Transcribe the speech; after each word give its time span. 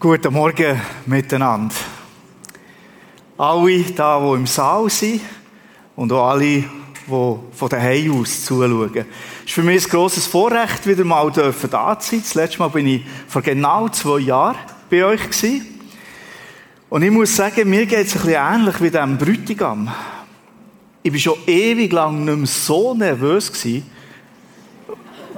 Guten 0.00 0.32
Morgen 0.32 0.80
miteinander. 1.06 1.74
Alle 3.36 3.82
da, 3.82 4.20
die 4.20 4.34
im 4.36 4.46
Saal 4.46 4.88
sind 4.90 5.22
und 5.96 6.12
auch 6.12 6.28
alle, 6.28 6.44
die 6.44 6.64
von 7.04 7.68
daheim 7.68 8.20
aus 8.20 8.44
zuschauen. 8.44 8.94
Es 8.94 9.04
ist 9.46 9.54
für 9.54 9.64
mich 9.64 9.84
ein 9.84 9.90
grosses 9.90 10.28
Vorrecht, 10.28 10.86
wieder 10.86 11.04
mal 11.04 11.32
da 11.32 11.50
zu 11.98 12.10
sein. 12.10 12.20
Das 12.22 12.34
letzte 12.34 12.60
Mal 12.60 12.68
bin 12.68 12.86
ich 12.86 13.02
vor 13.26 13.42
genau 13.42 13.88
zwei 13.88 14.20
Jahren 14.20 14.58
bei 14.88 15.04
euch. 15.04 15.20
Und 16.88 17.02
ich 17.02 17.10
muss 17.10 17.34
sagen, 17.34 17.68
mir 17.68 17.84
geht 17.84 18.06
es 18.06 18.14
ein 18.14 18.22
bisschen 18.22 18.54
ähnlich 18.54 18.80
wie 18.80 18.90
dem 18.90 19.18
Brütigam. 19.18 19.92
Ich 21.02 21.12
war 21.12 21.18
schon 21.18 21.38
ewig 21.44 21.92
lang 21.92 22.24
nicht 22.24 22.36
mehr 22.36 22.46
so 22.46 22.94
nervös 22.94 23.50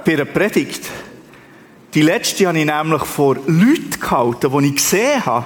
bei 0.05 0.13
einer 0.13 0.25
Predigt. 0.25 0.87
Die 1.93 2.01
letzte 2.01 2.47
habe 2.47 2.57
ich 2.57 2.65
nämlich 2.65 3.03
vor 3.03 3.35
Leuten 3.47 3.99
gehalten, 3.99 4.51
die 4.57 4.67
ich 4.67 4.75
gesehen 4.75 5.25
habe, 5.25 5.45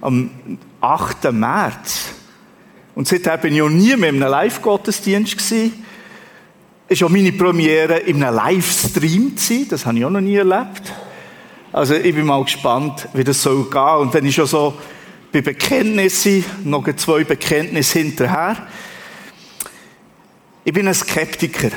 am 0.00 0.30
8. 0.80 1.32
März. 1.32 2.10
Und 2.94 3.08
seitdem 3.08 3.40
bin 3.40 3.54
ich 3.54 3.62
auch 3.62 3.68
nie 3.68 3.96
mehr 3.96 4.10
in 4.10 4.22
einem 4.22 4.30
Live-Gottesdienst 4.30 5.36
gewesen. 5.36 5.84
Es 6.86 6.98
ist 6.98 7.02
auch 7.02 7.08
meine 7.08 7.32
Premiere, 7.32 7.98
in 7.98 8.22
einem 8.22 8.36
Livestream 8.36 9.32
sein. 9.36 9.66
Das 9.68 9.84
habe 9.84 9.98
ich 9.98 10.04
auch 10.04 10.10
noch 10.10 10.20
nie 10.20 10.36
erlebt. 10.36 10.82
Also 11.72 11.94
ich 11.94 12.14
bin 12.14 12.26
mal 12.26 12.44
gespannt, 12.44 13.08
wie 13.14 13.24
das 13.24 13.42
soll 13.42 13.68
gehen. 13.68 13.96
Und 13.98 14.14
wenn 14.14 14.26
ich 14.26 14.36
schon 14.36 14.46
so 14.46 14.74
bei 15.32 15.40
Bekenntnissen, 15.40 16.44
noch 16.62 16.86
zwei 16.94 17.24
Bekenntnisse 17.24 17.98
hinterher. 17.98 18.68
Ich 20.64 20.72
bin 20.72 20.86
ein 20.86 20.94
Skeptiker. 20.94 21.70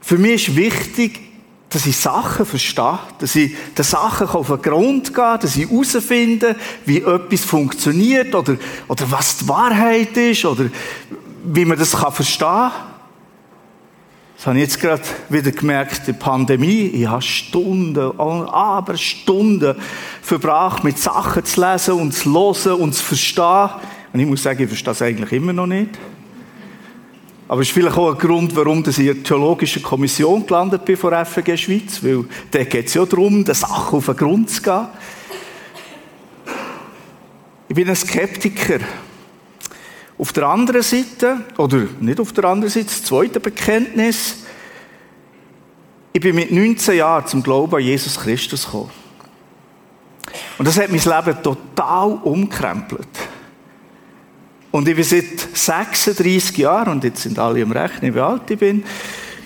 Für 0.00 0.18
mich 0.18 0.48
ist 0.48 0.56
wichtig, 0.56 1.31
dass 1.72 1.86
ich 1.86 1.96
Sachen 1.96 2.44
verstehe, 2.44 2.98
dass 3.18 3.34
ich 3.34 3.56
den 3.76 3.84
Sachen 3.84 4.28
auf 4.28 4.48
den 4.48 4.60
Grund 4.60 5.14
gehe, 5.14 5.38
dass 5.40 5.56
ich 5.56 5.70
herausfinde, 5.70 6.56
wie 6.84 6.98
etwas 6.98 7.40
funktioniert 7.40 8.34
oder, 8.34 8.56
oder 8.88 9.10
was 9.10 9.38
die 9.38 9.48
Wahrheit 9.48 10.16
ist 10.16 10.44
oder 10.44 10.66
wie 11.44 11.64
man 11.64 11.78
das 11.78 11.92
kann 11.92 12.12
verstehen 12.12 12.46
kann. 12.46 12.72
Das 14.36 14.46
habe 14.48 14.58
ich 14.58 14.62
jetzt 14.62 14.80
gerade 14.80 15.02
wieder 15.28 15.52
gemerkt, 15.52 16.06
die 16.06 16.12
Pandemie. 16.12 16.86
Ich 16.88 17.06
habe 17.06 17.22
Stunden, 17.22 18.18
aber 18.18 18.96
Stunden 18.96 19.76
verbracht, 20.20 20.82
mit 20.82 20.98
Sachen 20.98 21.44
zu 21.44 21.60
lesen 21.60 21.94
und 21.94 22.12
zu 22.12 22.32
hören 22.32 22.80
und 22.80 22.92
zu 22.92 23.04
verstehen. 23.04 23.70
Und 24.12 24.20
ich 24.20 24.26
muss 24.26 24.42
sagen, 24.42 24.60
ich 24.60 24.68
verstehe 24.68 24.92
es 24.92 25.00
eigentlich 25.00 25.32
immer 25.32 25.52
noch 25.52 25.68
nicht. 25.68 25.90
Aber 27.52 27.60
es 27.60 27.68
ist 27.68 27.74
vielleicht 27.74 27.98
auch 27.98 28.10
ein 28.10 28.16
Grund, 28.16 28.56
warum 28.56 28.82
ich 28.88 28.98
in 28.98 29.04
der 29.04 29.22
Theologischen 29.22 29.82
Kommission 29.82 30.46
gelandet 30.46 30.86
bin 30.86 30.96
von 30.96 31.12
FG 31.12 31.54
Schweiz, 31.58 32.02
weil 32.02 32.24
da 32.50 32.64
geht 32.64 32.86
es 32.86 32.94
ja 32.94 33.04
darum, 33.04 33.44
der 33.44 33.54
Sache 33.54 33.94
auf 33.94 34.06
den 34.06 34.16
Grund 34.16 34.48
zu 34.48 34.62
gehen. 34.62 34.86
Ich 37.68 37.74
bin 37.74 37.90
ein 37.90 37.94
Skeptiker. 37.94 38.78
Auf 40.16 40.32
der 40.32 40.44
anderen 40.44 40.80
Seite, 40.80 41.44
oder 41.58 41.88
nicht 42.00 42.20
auf 42.20 42.32
der 42.32 42.44
anderen 42.44 42.72
Seite, 42.72 42.86
das 42.86 43.02
zweite 43.02 43.38
Bekenntnis, 43.38 44.44
ich 46.14 46.22
bin 46.22 46.34
mit 46.34 46.50
19 46.50 46.96
Jahren 46.96 47.26
zum 47.26 47.42
Glauben 47.42 47.74
an 47.74 47.82
Jesus 47.82 48.18
Christus 48.18 48.64
gekommen. 48.64 48.90
Und 50.56 50.66
das 50.66 50.78
hat 50.78 50.88
mein 50.88 51.00
Leben 51.00 51.42
total 51.42 52.12
umkrempelt. 52.22 53.08
Und 54.72 54.88
ich 54.88 54.96
bin 54.96 55.04
seit 55.04 55.38
36 55.52 56.56
Jahren, 56.56 56.94
und 56.94 57.04
jetzt 57.04 57.22
sind 57.22 57.38
alle 57.38 57.60
im 57.60 57.70
Rechnen, 57.70 58.14
wie 58.14 58.20
alt 58.20 58.50
ich 58.50 58.58
bin, 58.58 58.82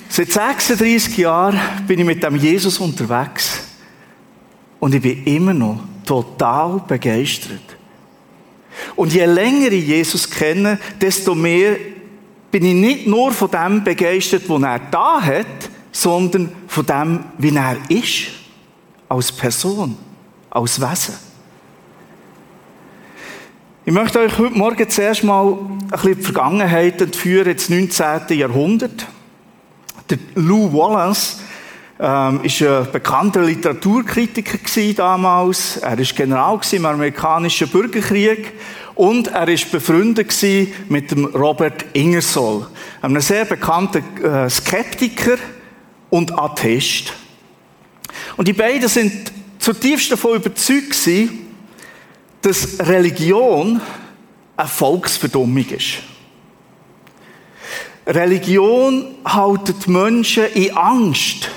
seit 0.08 0.32
36 0.32 1.18
Jahren 1.18 1.60
bin 1.86 1.98
ich 1.98 2.06
mit 2.06 2.22
dem 2.22 2.36
Jesus 2.36 2.78
unterwegs. 2.78 3.60
Und 4.78 4.94
ich 4.94 5.02
bin 5.02 5.24
immer 5.24 5.52
noch 5.52 5.80
total 6.04 6.80
begeistert. 6.86 7.76
Und 8.94 9.12
je 9.12 9.24
länger 9.24 9.72
ich 9.72 9.86
Jesus 9.86 10.30
kenne, 10.30 10.78
desto 11.00 11.34
mehr 11.34 11.76
bin 12.52 12.64
ich 12.64 12.74
nicht 12.74 13.06
nur 13.08 13.32
von 13.32 13.50
dem 13.50 13.82
begeistert, 13.82 14.48
was 14.48 14.62
er 14.62 14.78
da 14.78 15.20
hat, 15.20 15.70
sondern 15.90 16.52
von 16.68 16.86
dem, 16.86 17.24
wie 17.38 17.54
er 17.54 17.76
ist. 17.88 18.28
Als 19.08 19.32
Person, 19.32 19.96
als 20.50 20.80
Wesen. 20.80 21.25
Ich 23.88 23.92
möchte 23.92 24.18
euch 24.18 24.36
heute 24.36 24.58
Morgen 24.58 24.90
zuerst 24.90 25.22
mal 25.22 25.46
ein 25.52 25.88
bisschen 25.88 26.16
die 26.16 26.22
Vergangenheit 26.24 27.00
entführen, 27.00 27.52
ins 27.52 27.68
19. 27.68 28.36
Jahrhundert. 28.36 29.06
Der 30.10 30.18
Lou 30.34 30.72
Wallace 30.72 31.38
ähm, 32.00 32.40
ist 32.42 32.60
ein 32.62 32.90
bekannter 32.90 33.42
Literaturkritiker 33.42 34.58
damals. 34.96 35.76
Er 35.76 35.96
ist 36.00 36.16
General 36.16 36.58
im 36.72 36.84
amerikanischen 36.84 37.68
Bürgerkrieg 37.68 38.54
und 38.96 39.28
er 39.28 39.46
ist 39.46 39.70
befreundet 39.70 40.34
mit 40.88 41.12
dem 41.12 41.26
Robert 41.26 41.84
Ingersoll, 41.92 42.66
einem 43.02 43.20
sehr 43.20 43.44
bekannten 43.44 44.02
äh, 44.20 44.50
Skeptiker 44.50 45.36
und 46.10 46.36
Atheist. 46.36 47.12
Und 48.36 48.48
die 48.48 48.52
beiden 48.52 48.88
sind 48.88 49.30
zutiefst 49.60 50.10
davon 50.10 50.34
überzeugt 50.34 50.90
gewesen, 50.90 51.45
dass 52.46 52.78
Religion 52.78 53.80
eine 54.56 54.68
Volksverdummung 54.68 55.66
ist. 55.68 55.94
Religion 58.06 59.16
haltet 59.24 59.88
Menschen 59.88 60.44
in 60.54 60.76
Angst, 60.76 61.50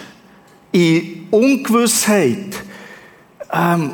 in 0.72 1.28
Ungewissheit. 1.30 2.56
Ähm, 3.54 3.92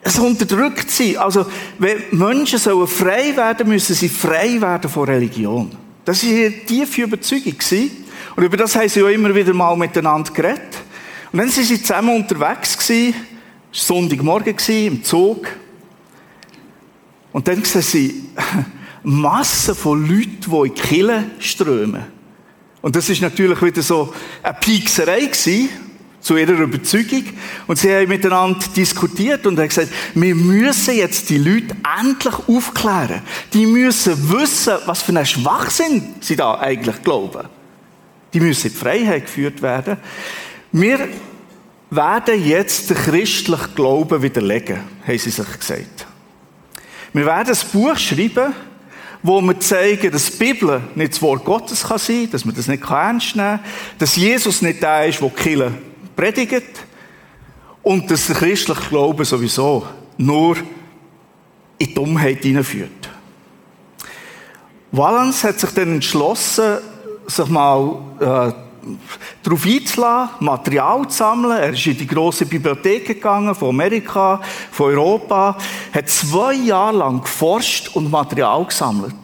es 0.00 0.18
unterdrückt 0.18 0.90
sie. 0.90 1.16
Also, 1.16 1.46
wenn 1.78 2.02
Menschen 2.10 2.58
sollen 2.58 2.88
frei 2.88 3.36
werden, 3.36 3.68
müssen 3.68 3.94
sie 3.94 4.08
frei 4.08 4.60
werden 4.60 4.90
von 4.90 5.04
Religion. 5.04 5.70
Das 6.04 6.24
war 6.24 6.32
ihre 6.32 6.50
tiefe 6.66 7.02
Überzeugung. 7.02 7.54
Und 8.34 8.42
über 8.42 8.56
das 8.56 8.74
haben 8.74 8.88
sie 8.88 8.98
ja 8.98 9.08
immer 9.10 9.32
wieder 9.32 9.54
mal 9.54 9.76
miteinander 9.76 10.32
geredet. 10.32 10.76
Und 11.30 11.38
dann 11.38 11.48
sind 11.50 11.66
sie 11.66 11.80
zusammen 11.80 12.16
unterwegs 12.16 12.76
gewesen, 12.76 13.14
Sonntagmorgen 13.70 14.56
im 14.68 15.04
Zug, 15.04 15.46
und 17.32 17.48
dann 17.48 17.64
sehen 17.64 17.82
sie 17.82 18.24
Massen 19.02 19.74
von 19.74 20.06
Leuten, 20.06 20.38
die 20.40 20.68
in 20.68 20.74
die 20.74 20.80
Kirche 20.80 21.24
strömen. 21.38 22.04
Und 22.80 22.96
das 22.96 23.08
ist 23.08 23.22
natürlich 23.22 23.60
wieder 23.62 23.82
so 23.82 24.12
eine 24.42 24.54
Piekserei 24.54 25.26
gewesen, 25.26 25.68
zu 26.20 26.36
ihrer 26.36 26.60
Überzeugung. 26.60 27.24
Und 27.66 27.78
sie 27.78 27.92
haben 27.92 28.08
miteinander 28.08 28.64
diskutiert 28.74 29.46
und 29.46 29.58
haben 29.58 29.68
gesagt, 29.68 29.88
wir 30.14 30.34
müssen 30.34 30.94
jetzt 30.94 31.28
die 31.30 31.38
Leute 31.38 31.76
endlich 32.00 32.34
aufklären. 32.48 33.22
Die 33.52 33.66
müssen 33.66 34.30
wissen, 34.30 34.74
was 34.86 35.02
für 35.02 35.10
einen 35.10 35.26
Schwachsinn 35.26 36.14
sie 36.20 36.36
da 36.36 36.58
eigentlich 36.58 37.02
glauben. 37.02 37.48
Die 38.32 38.40
müssen 38.40 38.68
in 38.68 38.72
die 38.72 38.78
Freiheit 38.78 39.26
geführt 39.26 39.60
werden. 39.62 39.96
Wir 40.70 41.08
werden 41.90 42.44
jetzt 42.44 42.88
den 42.88 42.96
christlichen 42.96 43.74
Glauben 43.74 44.22
widerlegen, 44.22 44.78
haben 45.06 45.18
sie 45.18 45.30
sich 45.30 45.58
gesagt. 45.58 46.06
Wir 47.12 47.26
werden 47.26 47.54
ein 47.54 47.70
Buch 47.72 47.96
schreiben, 47.96 48.54
wo 49.22 49.40
wir 49.40 49.60
zeigen, 49.60 50.10
dass 50.10 50.30
die 50.30 50.38
Bibel 50.38 50.80
nicht 50.94 51.12
das 51.12 51.22
Wort 51.22 51.44
Gottes 51.44 51.84
kann 51.84 51.98
sein, 51.98 52.28
dass 52.30 52.44
man 52.44 52.54
das 52.54 52.66
nicht 52.68 52.82
ernst 52.88 53.36
nehmen 53.36 53.58
kann, 53.58 53.70
dass 53.98 54.16
Jesus 54.16 54.62
nicht 54.62 54.82
der 54.82 55.06
ist, 55.06 55.20
der 55.20 55.30
Kille 55.30 55.72
predigt 56.16 56.84
und 57.82 58.10
dass 58.10 58.26
der 58.26 58.36
christliche 58.36 58.88
Glaube 58.88 59.24
sowieso 59.24 59.86
nur 60.16 60.56
in 60.56 61.86
die 61.86 61.94
Dummheit 61.94 62.42
hineinführt. 62.42 63.10
Valens 64.90 65.44
hat 65.44 65.58
sich 65.58 65.70
dann 65.70 65.94
entschlossen, 65.94 66.78
sich 67.26 67.48
mal 67.48 67.98
äh, 68.20 68.71
darauf 69.42 69.64
einzulassen, 69.64 70.34
Material 70.40 71.08
zu 71.08 71.16
sammeln. 71.16 71.58
Er 71.58 71.70
ist 71.70 71.86
in 71.86 71.96
die 71.96 72.06
grosse 72.06 72.46
Bibliothek 72.46 73.06
gegangen, 73.06 73.54
von 73.54 73.70
Amerika, 73.70 74.40
von 74.70 74.86
Europa, 74.86 75.56
hat 75.92 76.08
zwei 76.08 76.54
Jahre 76.54 76.96
lang 76.96 77.22
geforscht 77.22 77.94
und 77.94 78.10
Material 78.10 78.64
gesammelt. 78.64 79.14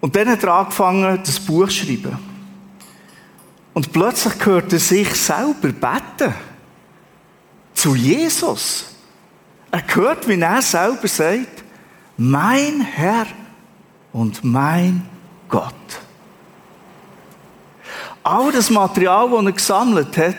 Und 0.00 0.16
dann 0.16 0.28
hat 0.28 0.42
er 0.42 0.54
angefangen, 0.54 1.20
das 1.24 1.38
Buch 1.38 1.68
zu 1.68 1.86
schreiben. 1.86 2.18
Und 3.74 3.92
plötzlich 3.92 4.34
hört 4.44 4.72
er 4.72 4.78
sich 4.78 5.14
selber 5.14 5.68
beten. 5.68 6.34
Zu 7.74 7.94
Jesus. 7.94 8.86
Er 9.70 9.82
hört, 9.94 10.26
wie 10.28 10.40
er 10.40 10.62
selber 10.62 11.06
sagt, 11.06 11.64
mein 12.16 12.80
Herr 12.80 13.26
und 14.12 14.42
mein 14.42 15.08
Gott. 15.48 15.74
All 18.22 18.52
das 18.52 18.70
Material, 18.70 19.30
das 19.30 19.44
er 19.44 19.52
gesammelt 19.52 20.16
hat, 20.16 20.36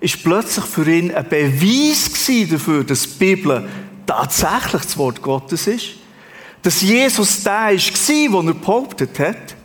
ist 0.00 0.22
plötzlich 0.22 0.64
für 0.64 0.88
ihn 0.90 1.14
ein 1.14 1.28
Beweis 1.28 2.10
dafür, 2.50 2.84
dass 2.84 3.02
die 3.02 3.18
Bibel 3.18 3.68
tatsächlich 4.06 4.82
das 4.82 4.98
Wort 4.98 5.22
Gottes 5.22 5.66
ist. 5.66 5.90
Dass 6.62 6.82
Jesus 6.82 7.42
der 7.42 7.52
war, 7.52 7.70
den 7.70 8.48
er 8.48 8.54
behauptet 8.54 9.18
hat. 9.18 9.56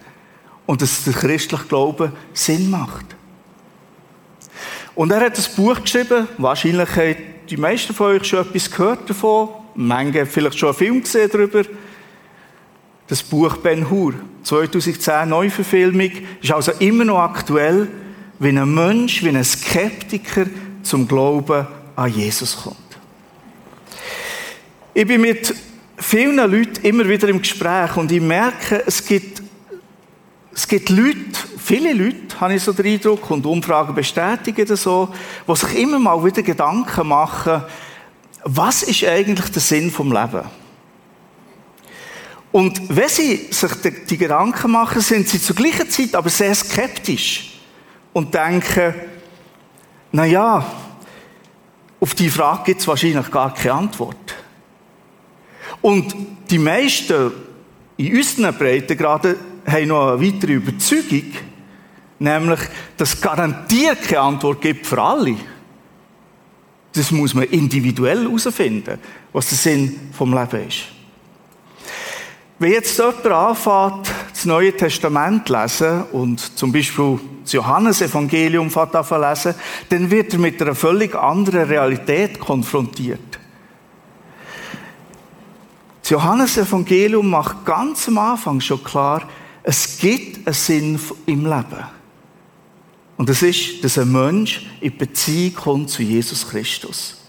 Und 0.66 0.82
dass 0.82 1.04
der 1.04 1.14
christliche 1.14 1.66
Glaube 1.66 2.14
Sinn 2.34 2.70
macht. 2.70 3.06
Und 4.96 5.12
er 5.12 5.22
hat 5.22 5.38
ein 5.38 5.56
Buch 5.56 5.82
geschrieben, 5.82 6.28
wahrscheinlich 6.38 6.90
haben 6.96 7.16
die 7.50 7.58
meisten 7.58 7.94
von 7.94 8.16
euch 8.16 8.24
schon 8.24 8.46
etwas 8.46 8.72
gehört 8.72 9.10
davon, 9.10 9.50
manche 9.76 10.26
vielleicht 10.26 10.58
schon 10.58 10.70
einen 10.70 10.78
Film 10.78 11.02
gesehen 11.02 11.30
darüber. 11.32 11.64
Das 13.12 13.24
Buch 13.24 13.58
Ben 13.58 13.90
Hur, 13.90 14.14
2010 14.44 15.28
Neuverfilmung, 15.28 16.12
ist 16.42 16.50
also 16.54 16.72
immer 16.80 17.04
noch 17.04 17.20
aktuell, 17.20 17.90
wie 18.40 18.58
ein 18.58 18.74
Mensch, 18.74 19.22
wie 19.22 19.28
ein 19.28 19.44
Skeptiker 19.44 20.46
zum 20.82 21.10
Glauben 21.10 21.68
an 21.98 22.10
Jesus 22.10 22.56
kommt. 22.64 22.78
Ich 24.94 25.06
bin 25.06 25.20
mit 25.20 25.54
vielen 25.98 26.38
Leuten 26.38 26.86
immer 26.86 27.06
wieder 27.06 27.28
im 27.28 27.42
Gespräch 27.42 27.98
und 27.98 28.10
ich 28.14 28.22
merke, 28.22 28.82
es 28.88 29.06
gibt, 29.06 29.44
es 30.56 30.66
gibt 30.66 30.88
Leute, 30.88 31.18
viele 31.58 31.92
Leute, 31.92 32.40
habe 32.40 32.54
ich 32.54 32.64
so 32.64 32.72
den 32.72 32.94
Eindruck, 32.94 33.30
und 33.30 33.46
Umfragen 33.46 33.94
bestätigen 33.94 34.66
das 34.66 34.84
so, 34.84 35.10
die 35.46 35.56
sich 35.58 35.80
immer 35.80 36.00
mal 36.00 36.24
wieder 36.24 36.44
Gedanken 36.44 37.10
machen, 37.10 37.62
was 38.46 38.84
ist 38.84 39.04
eigentlich 39.04 39.52
der 39.52 39.62
Sinn 39.62 39.92
vom 39.92 40.14
Leben? 40.14 40.61
Und 42.52 42.82
wenn 42.96 43.08
sie 43.08 43.48
sich 43.50 43.72
die, 44.10 44.18
Gedanken 44.18 44.72
machen, 44.72 45.02
sind 45.02 45.28
sie 45.28 45.42
zur 45.42 45.56
gleichen 45.56 45.90
Zeit 45.90 46.16
aber 46.16 46.30
sehr 46.30 46.54
skeptisch 46.54 47.60
und 48.12 48.34
denken, 48.34 48.94
na 50.12 50.26
ja, 50.26 50.66
auf 52.00 52.14
die 52.16 52.30
Frage 52.30 52.64
gibt 52.66 52.82
es 52.82 52.88
wahrscheinlich 52.88 53.32
gar 53.32 53.54
keine 53.54 53.76
Antwort. 53.76 54.36
Und 55.82 56.14
die 56.50 56.58
meisten 56.58 57.32
in 57.96 58.18
unseren 58.18 58.54
Breitengraden 58.56 59.36
haben 59.66 59.88
noch 59.88 60.14
eine 60.14 60.22
weitere 60.22 60.54
Überzeugung, 60.54 61.32
nämlich, 62.20 62.60
dass 62.98 63.14
es 63.14 63.22
garantiert 63.22 64.02
keine 64.02 64.22
Antwort 64.22 64.60
gibt 64.60 64.88
für 64.88 65.02
alle. 65.02 65.38
Das 66.94 67.12
muss 67.12 67.34
man 67.34 67.46
individuell 67.46 68.24
herausfinden, 68.24 69.00
was 69.32 69.48
der 69.50 69.58
Sinn 69.58 70.12
vom 70.12 70.34
Leben 70.34 70.68
ist. 70.68 70.84
Wenn 72.62 72.74
jetzt 72.74 72.96
jemand 72.96 73.26
anfängt, 73.26 74.12
das 74.30 74.46
Neue 74.46 74.78
Testament 74.78 75.48
zu 75.48 75.54
lesen 75.54 76.04
und 76.12 76.40
zum 76.60 76.72
Beispiel 76.72 77.20
das 77.42 77.54
Johannesevangelium 77.54 78.68
lesen, 78.68 79.56
dann 79.90 80.12
wird 80.12 80.34
er 80.34 80.40
mit 80.40 80.62
einer 80.62 80.76
völlig 80.76 81.16
anderen 81.16 81.64
Realität 81.64 82.40
konfrontiert. 82.40 83.40
Das 86.04 86.12
Johannesevangelium 86.12 87.28
macht 87.28 87.66
ganz 87.66 88.08
am 88.08 88.20
Anfang 88.20 88.62
schon 88.62 88.84
klar, 88.84 89.24
es 89.64 89.98
gibt 89.98 90.46
einen 90.46 90.54
Sinn 90.54 91.00
im 91.26 91.46
Leben. 91.48 91.84
Und 93.18 93.28
das 93.28 93.42
ist, 93.42 93.84
dass 93.84 93.98
ein 93.98 94.12
Mensch 94.12 94.68
in 94.82 94.96
Beziehung 94.96 95.56
kommt 95.56 95.90
zu 95.90 96.04
Jesus 96.04 96.48
Christus. 96.48 97.21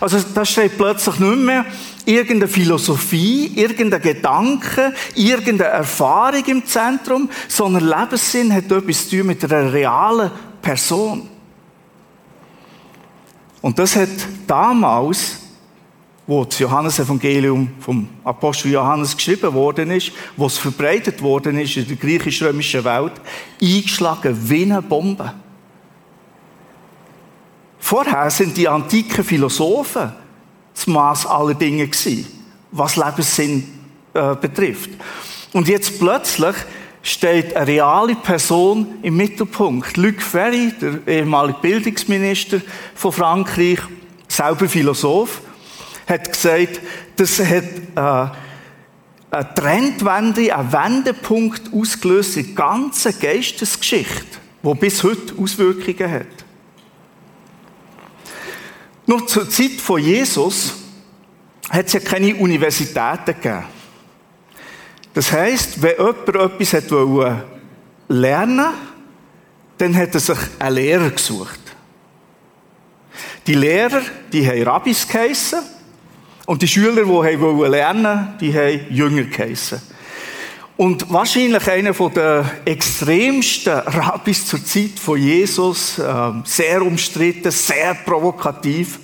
Also 0.00 0.18
da 0.34 0.44
steht 0.44 0.76
plötzlich 0.76 1.18
nicht 1.18 1.38
mehr 1.38 1.64
irgendeine 2.04 2.48
Philosophie, 2.48 3.52
irgendein 3.54 4.02
Gedanke, 4.02 4.94
irgendeine 5.14 5.70
Erfahrung 5.70 6.44
im 6.46 6.66
Zentrum, 6.66 7.28
sondern 7.48 7.88
Lebenssinn 7.88 8.52
hat 8.52 8.70
etwas 8.70 9.08
zu 9.08 9.18
tun 9.18 9.26
mit 9.26 9.44
einer 9.44 9.72
realen 9.72 10.30
Person. 10.62 11.28
Und 13.60 13.78
das 13.78 13.96
hat 13.96 14.08
damals 14.46 15.40
wo 16.30 16.44
das 16.44 16.60
Johannesevangelium 16.60 17.70
vom 17.80 18.08
Apostel 18.22 18.70
Johannes 18.70 19.16
geschrieben 19.16 19.52
worden 19.52 19.90
ist, 19.90 20.12
wo 20.36 20.46
es 20.46 20.58
verbreitet 20.58 21.20
worden 21.20 21.58
ist 21.58 21.76
in 21.76 21.88
der 21.88 21.96
griechisch-römischen 21.96 22.84
Welt, 22.84 23.14
eingeschlagen 23.60 24.38
wie 24.48 24.62
eine 24.62 24.80
Bombe. 24.80 25.34
Vorher 27.90 28.30
sind 28.30 28.56
die 28.56 28.68
antiken 28.68 29.24
Philosophen 29.24 30.12
das 30.72 30.86
Maß 30.86 31.26
aller 31.26 31.54
Dinge 31.54 31.88
gewesen, 31.88 32.24
was 32.70 32.94
Lebenssinn 32.94 33.64
äh, 34.14 34.36
betrifft. 34.36 34.90
Und 35.52 35.66
jetzt 35.66 35.98
plötzlich 35.98 36.54
steht 37.02 37.56
eine 37.56 37.66
reale 37.66 38.14
Person 38.14 39.00
im 39.02 39.16
Mittelpunkt. 39.16 39.96
Luc 39.96 40.22
Ferry, 40.22 40.72
der 40.80 41.00
ehemalige 41.04 41.58
Bildungsminister 41.58 42.60
von 42.94 43.10
Frankreich, 43.10 43.80
selber 44.28 44.68
Philosoph, 44.68 45.40
hat 46.06 46.32
gesagt, 46.32 46.80
das 47.16 47.40
hat 47.40 47.64
äh, 47.96 48.30
eine 49.32 49.54
Trendwende, 49.56 50.56
einen 50.56 50.72
Wendepunkt 50.72 51.62
ausgelöst 51.74 52.36
in 52.36 52.46
der 52.46 52.54
ganzen 52.54 53.18
Geistesgeschichte, 53.18 54.38
die 54.62 54.74
bis 54.74 55.02
heute 55.02 55.34
Auswirkungen 55.36 56.12
hat. 56.12 56.49
Noch 59.10 59.26
zur 59.26 59.50
Zeit 59.50 59.80
von 59.80 60.00
Jesus 60.00 60.72
hat 61.68 61.86
es 61.86 61.94
ja 61.94 61.98
keine 61.98 62.32
Universitäten 62.36 63.34
gegeben. 63.34 63.64
Das 65.12 65.32
heisst, 65.32 65.82
wenn 65.82 65.96
jemand 65.96 66.28
etwas 66.28 66.74
hat 66.74 67.44
lernen 68.06 68.66
dann 69.78 69.96
hat 69.96 70.14
er 70.14 70.20
sich 70.20 70.38
einen 70.60 70.74
Lehrer 70.76 71.10
gesucht. 71.10 71.58
Die 73.48 73.54
Lehrer, 73.54 74.02
die 74.32 74.46
haben 74.46 74.62
Rabbis 74.62 75.08
geheissen. 75.08 75.58
Und 76.46 76.62
die 76.62 76.68
Schüler, 76.68 77.02
die 77.02 77.68
lernen 77.68 78.04
wollten, 78.04 78.38
die 78.38 78.54
haben 78.54 78.94
Jünger 78.94 79.24
geheissen. 79.24 79.82
Und 80.80 81.12
wahrscheinlich 81.12 81.68
einer 81.70 81.92
der 81.92 82.50
extremsten 82.64 83.80
Rabbis 83.80 84.46
zur 84.46 84.64
Zeit 84.64 84.98
von 84.98 85.20
Jesus, 85.20 85.98
ähm, 85.98 86.42
sehr 86.46 86.80
umstritten, 86.80 87.50
sehr 87.50 87.92
provokativ, 87.92 88.98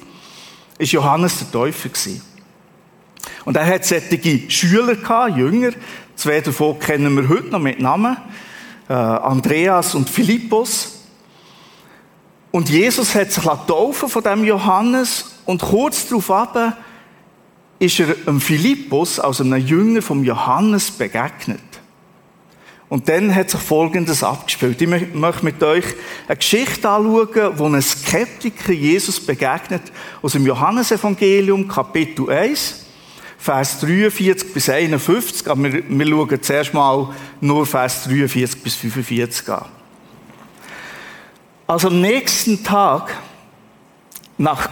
ist 0.78 0.92
Johannes 0.92 1.38
der 1.38 1.52
Täufer 1.52 1.90
Und 3.44 3.58
er 3.58 3.66
hat 3.66 3.84
solche 3.84 4.50
Schüler 4.50 4.94
gehabt, 4.94 5.36
Jünger. 5.36 5.72
Zwei 6.14 6.40
davon 6.40 6.78
kennen 6.78 7.14
wir 7.14 7.28
heute 7.28 7.48
noch 7.48 7.60
mit 7.60 7.78
Namen. 7.78 8.16
Äh, 8.88 8.94
Andreas 8.94 9.94
und 9.94 10.08
Philippus. 10.08 11.00
Und 12.52 12.70
Jesus 12.70 13.14
hat 13.14 13.32
sich 13.32 13.44
taufen 13.44 14.08
von 14.08 14.22
dem 14.22 14.44
Johannes 14.44 15.42
und 15.44 15.60
kurz 15.60 16.08
darauf 16.08 16.30
ab 16.30 16.78
ist 17.78 18.00
er 18.00 18.16
einem 18.26 18.40
Philippus, 18.40 19.20
also 19.20 19.44
einem 19.44 19.64
Jünger 19.66 20.02
vom 20.02 20.24
Johannes, 20.24 20.90
begegnet. 20.90 21.60
Und 22.88 23.08
dann 23.08 23.34
hat 23.34 23.50
sich 23.50 23.60
Folgendes 23.60 24.22
abgespielt. 24.22 24.80
Ich 24.80 24.88
möchte 24.88 25.44
mit 25.44 25.62
euch 25.62 25.84
eine 26.28 26.36
Geschichte 26.36 26.88
anschauen, 26.88 27.58
wo 27.58 27.66
ein 27.66 27.82
Skeptiker 27.82 28.72
Jesus 28.72 29.18
begegnet, 29.18 29.82
aus 30.22 30.32
dem 30.32 30.46
Johannesevangelium, 30.46 31.66
Kapitel 31.66 32.30
1, 32.30 32.84
Vers 33.38 33.80
43 33.80 34.54
bis 34.54 34.68
51. 34.68 35.48
Aber 35.48 35.64
wir, 35.64 35.82
wir 35.88 36.06
schauen 36.06 36.42
zuerst 36.42 36.74
mal 36.74 37.08
nur 37.40 37.66
Vers 37.66 38.04
43 38.04 38.62
bis 38.62 38.76
45 38.76 39.48
an. 39.48 39.64
Also 41.66 41.88
am 41.88 42.00
nächsten 42.00 42.62
Tag, 42.62 43.16
nach 44.38 44.68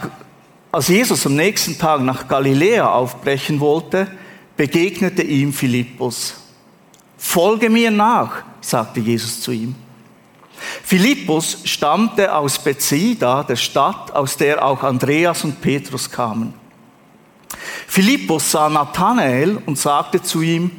als 0.71 0.89
Jesus 0.89 1.25
am 1.25 1.35
nächsten 1.35 1.77
Tag 1.77 2.01
nach 2.01 2.27
Galiläa 2.27 2.91
aufbrechen 2.91 3.61
wollte, 3.61 4.07
begegnete 4.57 5.21
ihm 5.21 5.53
Philippus. 5.53 6.44
Folge 7.17 7.69
mir 7.69 7.91
nach, 7.91 8.43
sagte 8.61 8.99
Jesus 8.99 9.41
zu 9.41 9.51
ihm. 9.51 9.75
Philippus 10.83 11.59
stammte 11.65 12.33
aus 12.33 12.59
Bethsaida, 12.59 13.43
der 13.43 13.55
Stadt, 13.55 14.13
aus 14.13 14.37
der 14.37 14.63
auch 14.63 14.83
Andreas 14.83 15.43
und 15.43 15.61
Petrus 15.61 16.09
kamen. 16.09 16.53
Philippus 17.87 18.51
sah 18.51 18.69
Nathanael 18.69 19.57
und 19.65 19.77
sagte 19.77 20.21
zu 20.21 20.41
ihm, 20.41 20.71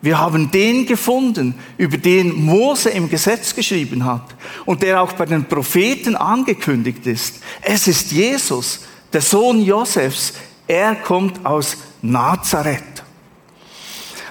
wir 0.00 0.18
haben 0.18 0.50
den 0.50 0.84
gefunden, 0.84 1.54
über 1.78 1.96
den 1.96 2.44
Mose 2.44 2.90
im 2.90 3.08
Gesetz 3.08 3.54
geschrieben 3.54 4.04
hat 4.04 4.34
und 4.66 4.82
der 4.82 5.00
auch 5.00 5.12
bei 5.12 5.24
den 5.24 5.46
Propheten 5.46 6.14
angekündigt 6.14 7.06
ist. 7.06 7.40
Es 7.62 7.88
ist 7.88 8.12
Jesus, 8.12 8.80
der 9.12 9.22
Sohn 9.22 9.62
Josefs, 9.62 10.34
er 10.66 10.94
kommt 10.96 11.44
aus 11.46 11.78
Nazareth. 12.02 13.03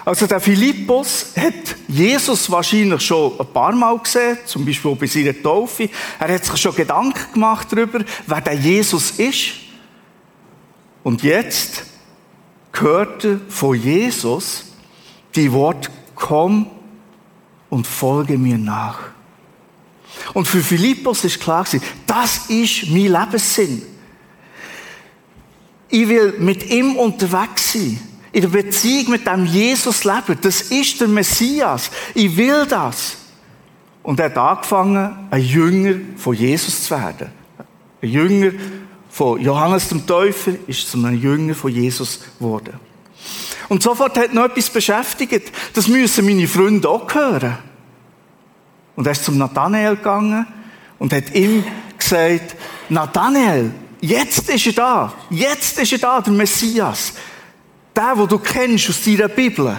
Also 0.06 0.28
der 0.28 0.42
Philippus 0.42 1.34
hat 1.38 1.76
Jesus 1.88 2.52
wahrscheinlich 2.52 3.02
schon 3.02 3.40
ein 3.40 3.48
paar 3.48 3.72
Mal 3.72 3.98
gesehen, 4.00 4.38
zum 4.46 4.66
Beispiel 4.66 4.96
bei 4.96 5.06
seiner 5.06 5.42
Taufe. 5.42 5.90
Er 6.20 6.34
hat 6.34 6.44
sich 6.44 6.58
schon 6.58 6.76
Gedanken 6.76 7.34
gemacht 7.34 7.68
darüber, 7.72 8.04
wer 8.28 8.42
der 8.42 8.54
Jesus 8.54 9.12
ist. 9.12 9.54
Und 11.04 11.24
jetzt 11.24 11.86
hört 12.74 13.24
er 13.24 13.40
von 13.48 13.80
Jesus 13.80 14.66
die 15.36 15.52
Wort, 15.52 15.90
komm 16.16 16.70
und 17.70 17.88
folge 17.88 18.38
mir 18.38 18.58
nach. 18.58 19.00
Und 20.34 20.48
für 20.48 20.62
Philippus 20.62 21.24
ist 21.24 21.40
klar 21.40 21.66
das 22.06 22.50
ist 22.50 22.90
mein 22.90 23.12
Lebenssinn. 23.12 23.82
Ich 25.90 26.08
will 26.08 26.36
mit 26.40 26.70
ihm 26.70 26.96
unterwegs 26.96 27.74
sein. 27.74 28.00
In 28.34 28.42
der 28.42 28.50
Beziehung 28.50 29.12
mit 29.12 29.26
dem 29.26 29.46
Jesus 29.46 30.04
leben. 30.04 30.38
Das 30.42 30.62
ist 30.64 31.00
der 31.00 31.08
Messias. 31.08 31.90
Ich 32.14 32.36
will 32.36 32.66
das. 32.68 33.18
Und 34.02 34.20
er 34.20 34.26
hat 34.26 34.38
angefangen, 34.38 35.30
ein 35.32 35.42
Jünger 35.42 35.96
von 36.18 36.36
Jesus 36.36 36.84
zu 36.84 36.92
werden. 36.92 37.30
Ein 38.02 38.10
Jünger 38.10 38.52
von 39.10 39.40
Johannes 39.40 39.88
dem 39.88 40.06
Täufer 40.06 40.52
ist 40.68 40.90
zu 40.90 40.98
einem 40.98 41.22
Jünger 41.22 41.56
von 41.56 41.72
Jesus 41.72 42.20
geworden. 42.38 42.74
Und 43.70 43.82
sofort 43.82 44.18
hat 44.18 44.34
noch 44.34 44.46
etwas 44.46 44.70
beschäftigt. 44.70 45.52
Das 45.74 45.88
müssen 45.88 46.26
meine 46.26 46.48
Freunde 46.48 46.90
auch 46.90 47.14
hören. 47.14 47.58
Und 48.96 49.06
er 49.06 49.14
ist 49.14 49.24
zum 49.24 49.38
Nathanael 49.38 49.96
gegangen 49.96 50.46
und 51.00 51.14
hat 51.14 51.34
ihm 51.34 51.64
gesagt, 51.98 52.56
Nathanael, 52.90 53.72
jetzt 54.02 54.50
ist 54.50 54.68
er 54.68 54.74
da. 54.74 55.14
Jetzt 55.30 55.80
ist 55.80 55.92
er 55.94 55.98
da, 56.00 56.22
der 56.22 56.34
Messias. 56.34 57.14
Der, 57.96 58.14
wo 58.16 58.26
du 58.26 58.40
kennst 58.40 58.90
aus 58.90 59.04
deiner 59.04 59.28
Bibel. 59.28 59.78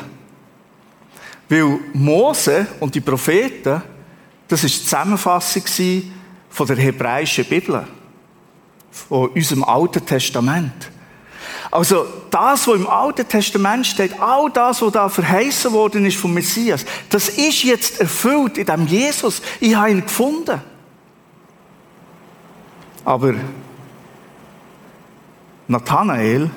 Weil 1.48 1.78
Mose 1.92 2.66
und 2.80 2.94
die 2.94 3.00
Propheten, 3.00 3.82
das 4.48 4.64
ist 4.64 4.76
die 4.76 4.84
Zusammenfassung 4.84 5.62
von 6.48 6.66
der 6.66 6.76
hebräischen 6.76 7.44
Bibel. 7.44 7.86
Von 8.90 9.30
unserem 9.30 9.64
Alten 9.64 10.04
Testament. 10.06 10.90
Also 11.70 12.06
das, 12.30 12.68
was 12.68 12.76
im 12.76 12.86
Alten 12.86 13.26
Testament 13.26 13.86
steht, 13.86 14.20
all 14.20 14.48
das, 14.50 14.80
was 14.80 14.92
da 14.92 15.08
verheißen 15.08 15.72
worden 15.72 16.06
ist 16.06 16.16
vom 16.16 16.32
Messias, 16.32 16.84
das 17.08 17.28
ist 17.28 17.64
jetzt 17.64 18.00
erfüllt 18.00 18.58
in 18.58 18.66
dem 18.66 18.86
Jesus. 18.86 19.42
Ich 19.58 19.74
habe 19.74 19.90
ihn 19.90 20.02
gefunden. 20.02 20.60
Aber 23.04 23.34
Nathanael 25.66 26.50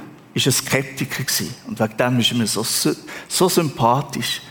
war 0.46 0.52
ein 0.52 0.52
Skeptiker 0.52 1.24
und 1.68 1.80
wegen 1.80 1.98
dem 1.98 2.20
ist 2.20 2.32
er 2.32 2.38
mir 2.38 2.48
so, 2.48 2.66
so 3.28 3.50
sympathisch. 3.50 4.42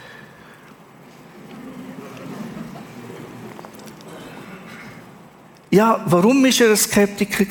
Ja, 5.71 6.03
warum 6.07 6.43
war 6.43 6.61
er 6.61 6.71
ein 6.71 6.77
Skeptiker 6.77 7.45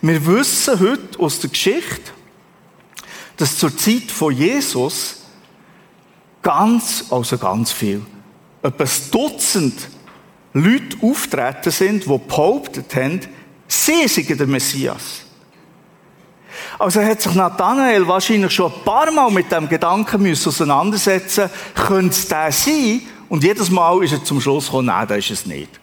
Wir 0.00 0.26
wissen 0.26 0.80
heute 0.80 1.18
aus 1.18 1.40
der 1.40 1.50
Geschichte, 1.50 2.12
dass 3.36 3.58
zur 3.58 3.76
Zeit 3.76 4.10
von 4.10 4.34
Jesus 4.34 5.22
ganz, 6.42 7.04
also 7.10 7.38
ganz 7.38 7.72
viel, 7.72 8.02
etwa 8.62 8.84
ein 8.84 8.90
Dutzend 9.10 9.88
Leute 10.54 10.96
auftreten 11.02 11.70
sind, 11.70 12.04
die 12.04 12.18
behauptet 12.18 12.94
haben, 12.94 13.20
sie 13.68 14.08
seien 14.08 14.38
der 14.38 14.46
Messias. 14.46 15.27
Also 16.78 17.02
hat 17.02 17.20
sich 17.20 17.34
Nathanael 17.34 18.06
wahrscheinlich 18.06 18.52
schon 18.52 18.72
ein 18.72 18.84
paar 18.84 19.10
Mal 19.10 19.30
mit 19.30 19.50
dem 19.50 19.68
Gedanken 19.68 20.22
müssen 20.22 20.48
auseinandersetzen, 20.48 21.50
könnte 21.74 22.10
es 22.10 22.28
der 22.28 22.52
sein? 22.52 23.02
Und 23.28 23.42
jedes 23.42 23.68
Mal 23.70 24.02
ist 24.04 24.12
er 24.12 24.22
zum 24.22 24.40
Schluss 24.40 24.66
gekommen, 24.66 24.86
nein, 24.86 25.06
das 25.08 25.18
ist 25.18 25.30
es 25.30 25.46
nicht. 25.46 25.80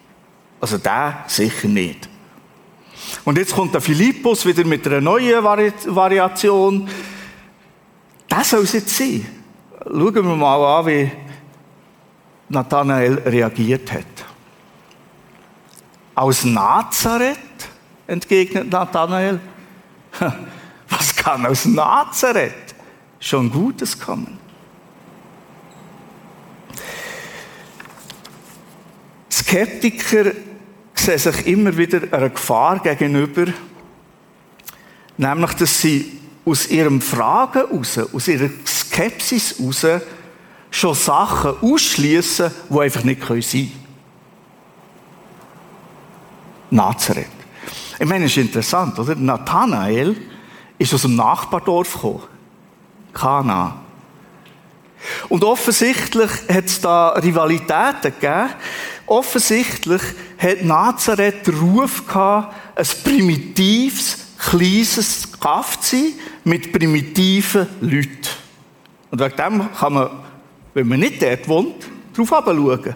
Also 0.62 0.78
der 0.78 1.25
sicher 1.28 1.68
nicht. 1.68 2.08
Und 3.25 3.38
jetzt 3.38 3.54
kommt 3.54 3.74
der 3.74 3.82
Philippus 3.82 4.46
wieder 4.46 4.64
mit 4.64 4.88
einer 4.88 5.02
neuen 5.02 5.44
Vari 5.44 5.74
Variation. 5.86 6.90
Das 8.28 8.50
soll 8.50 8.64
es 8.64 8.74
jetzt 8.74 8.98
sein. 8.98 9.25
Schauen 9.84 10.14
wir 10.14 10.24
mal 10.24 10.80
an, 10.80 10.86
wie 10.88 11.12
Nathanael 12.50 13.16
reagiert 13.25 13.92
hat. 13.92 14.06
Aus 16.16 16.46
Nazareth, 16.46 17.38
entgegnet 18.08 18.72
Nathanael. 18.72 19.40
Kann 21.25 21.44
aus 21.48 21.65
Nazareth 21.65 22.75
schon 23.20 23.50
Gutes 23.50 24.00
kommen? 24.00 24.38
Skeptiker 29.32 30.34
sehen 30.94 31.17
sich 31.17 31.48
immer 31.48 31.75
wieder 31.75 32.01
einer 32.13 32.29
Gefahr 32.29 32.77
gegenüber, 32.77 33.48
nämlich, 35.17 35.53
dass 35.53 35.82
sie 35.82 36.20
aus 36.46 36.67
ihrem 36.67 37.01
Fragen 37.01 37.72
raus, 37.72 37.98
aus 37.98 38.27
ihrer 38.27 38.51
Skepsis 38.63 39.55
raus, 39.60 39.84
schon 40.70 40.94
Sachen 40.94 41.55
ausschließen, 41.60 42.51
die 42.70 42.79
einfach 42.79 43.03
nicht 43.03 43.22
sein 43.22 43.39
können. 43.41 43.72
Nazareth. 46.70 47.25
Ich 47.98 48.05
meine, 48.05 48.25
es 48.25 48.32
ist 48.32 48.38
interessant, 48.38 49.00
oder? 49.00 49.15
Nathanael 49.15 50.15
ist 50.77 50.94
aus 50.94 51.03
dem 51.03 51.15
Nachbardorf 51.15 51.94
gekommen. 51.94 52.24
Kana. 53.13 53.79
Und 55.29 55.44
offensichtlich 55.44 56.29
hat 56.50 56.65
es 56.65 56.82
da 56.82 57.10
Rivalitäten 57.10 58.13
gegeben. 58.20 58.50
Offensichtlich 59.05 60.01
hat 60.38 60.63
Nazareth 60.63 61.48
den 61.48 61.55
Ruf 61.60 62.05
gehabt, 62.08 62.55
ein 62.75 62.88
primitives, 63.03 64.17
kleines 64.38 65.39
Kaff 65.39 65.79
zu 65.79 65.96
sein, 65.96 66.13
mit 66.44 66.72
primitiven 66.72 67.67
Leuten. 67.82 68.27
Und 69.12 69.20
wegen 69.20 69.36
dem 69.36 69.74
kann 69.74 69.94
man, 69.94 70.10
wenn 70.74 70.88
man 70.88 71.00
nicht 71.00 71.22
dort 71.22 71.48
wohnt, 71.48 71.86
darauf 72.13 72.29
schauen. 72.29 72.96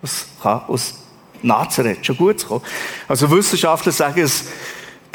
Was 0.00 0.26
kann 0.40 0.62
aus 0.68 0.94
Nazareth 1.42 2.04
schon 2.06 2.16
gut 2.16 2.46
kommen. 2.46 2.62
Also 3.08 3.30
Wissenschaftler 3.30 3.92
sagen 3.92 4.20
es, 4.22 4.46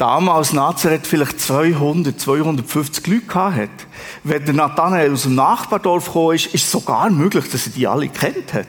damals 0.02 0.52
Nazareth 0.52 1.06
vielleicht 1.06 1.40
200, 1.40 2.20
250 2.20 3.06
Leute 3.06 3.20
gehabt 3.20 3.56
hat. 3.56 3.70
Wenn 4.24 4.44
der 4.44 4.54
Nathanael 4.54 5.12
aus 5.12 5.22
dem 5.22 5.36
Nachbardorf 5.36 6.06
gekommen 6.06 6.34
ist, 6.34 6.46
ist 6.46 6.64
es 6.64 6.72
sogar 6.72 7.08
möglich, 7.08 7.48
dass 7.48 7.68
er 7.68 7.72
die 7.72 7.86
alle 7.86 8.08
kennt 8.08 8.52
hat. 8.52 8.66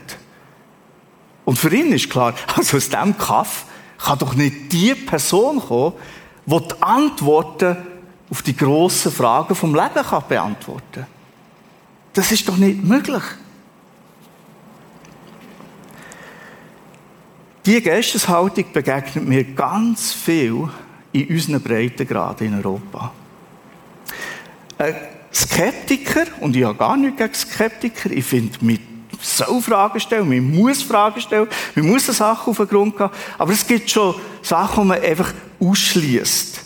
Und 1.44 1.58
für 1.58 1.74
ihn 1.74 1.92
ist 1.92 2.12
klar, 2.12 2.36
also 2.56 2.78
aus 2.78 2.88
diesem 2.88 3.18
Kaff 3.18 3.66
kann 3.98 4.20
doch 4.20 4.36
nicht 4.36 4.72
die 4.72 4.94
Person 4.94 5.60
kommen, 5.60 5.94
die 6.46 6.60
die 6.60 6.82
Antworten 6.84 7.78
auf 8.30 8.44
die 8.44 8.56
grossen 8.56 9.12
Fragen 9.12 9.56
vom 9.56 9.74
Leben 9.74 10.06
kann 10.08 10.24
beantworten 10.30 10.84
kann. 10.94 11.08
Das 12.14 12.32
ist 12.32 12.48
doch 12.48 12.58
nicht 12.58 12.84
möglich. 12.84 13.24
Diese 17.66 17.82
Geisteshaltung 17.82 18.66
begegnet 18.72 19.28
mir 19.28 19.44
ganz 19.44 20.14
viel 20.14 20.70
in 21.14 21.28
unseren 21.30 21.62
Breitengraden 21.62 22.48
in 22.48 22.56
Europa. 22.56 23.12
Ein 24.78 24.96
Skeptiker, 25.34 26.26
und 26.42 26.56
ich 26.56 26.64
habe 26.64 26.78
gar 26.78 26.98
nichts 26.98 27.18
gegen 27.18 27.34
Skeptiker, 27.34 28.12
ich 28.12 28.26
finde, 28.26 28.58
man 28.62 28.80
soll 29.22 29.62
Fragen 29.62 30.00
stellen, 30.00 30.28
man 30.28 30.56
muss 30.56 30.84
Fragen 30.84 31.22
stellen, 31.22 31.48
man 31.76 31.88
muss 31.88 32.08
eine 32.08 32.16
Sache 32.16 32.50
auf 32.50 32.58
den 32.58 32.68
Grund 32.68 32.98
gehen, 32.98 33.10
aber 33.38 33.54
es 33.54 33.66
gibt 33.66 33.90
schon 33.90 34.16
Sachen, 34.42 34.84
die 34.84 34.88
man 34.90 35.02
einfach 35.02 35.34
ausschließt. 35.60 36.62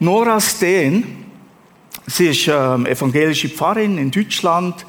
Nora 0.00 0.40
Steen, 0.40 1.24
sie 2.06 2.28
ist 2.28 2.48
ähm, 2.48 2.86
evangelische 2.86 3.48
Pfarrerin 3.48 3.98
in 3.98 4.10
Deutschland, 4.10 4.84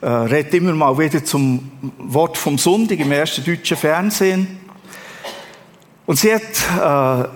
äh, 0.00 0.06
redet 0.08 0.54
immer 0.54 0.72
mal 0.72 0.96
wieder 0.98 1.24
zum 1.24 1.70
Wort 1.98 2.36
vom 2.36 2.58
Sonntag 2.58 2.98
im 2.98 3.12
ersten 3.12 3.44
deutschen 3.44 3.76
Fernsehen. 3.76 4.58
Und 6.06 6.18
sie 6.18 6.34
hat 6.34 6.42
äh, 7.24 7.28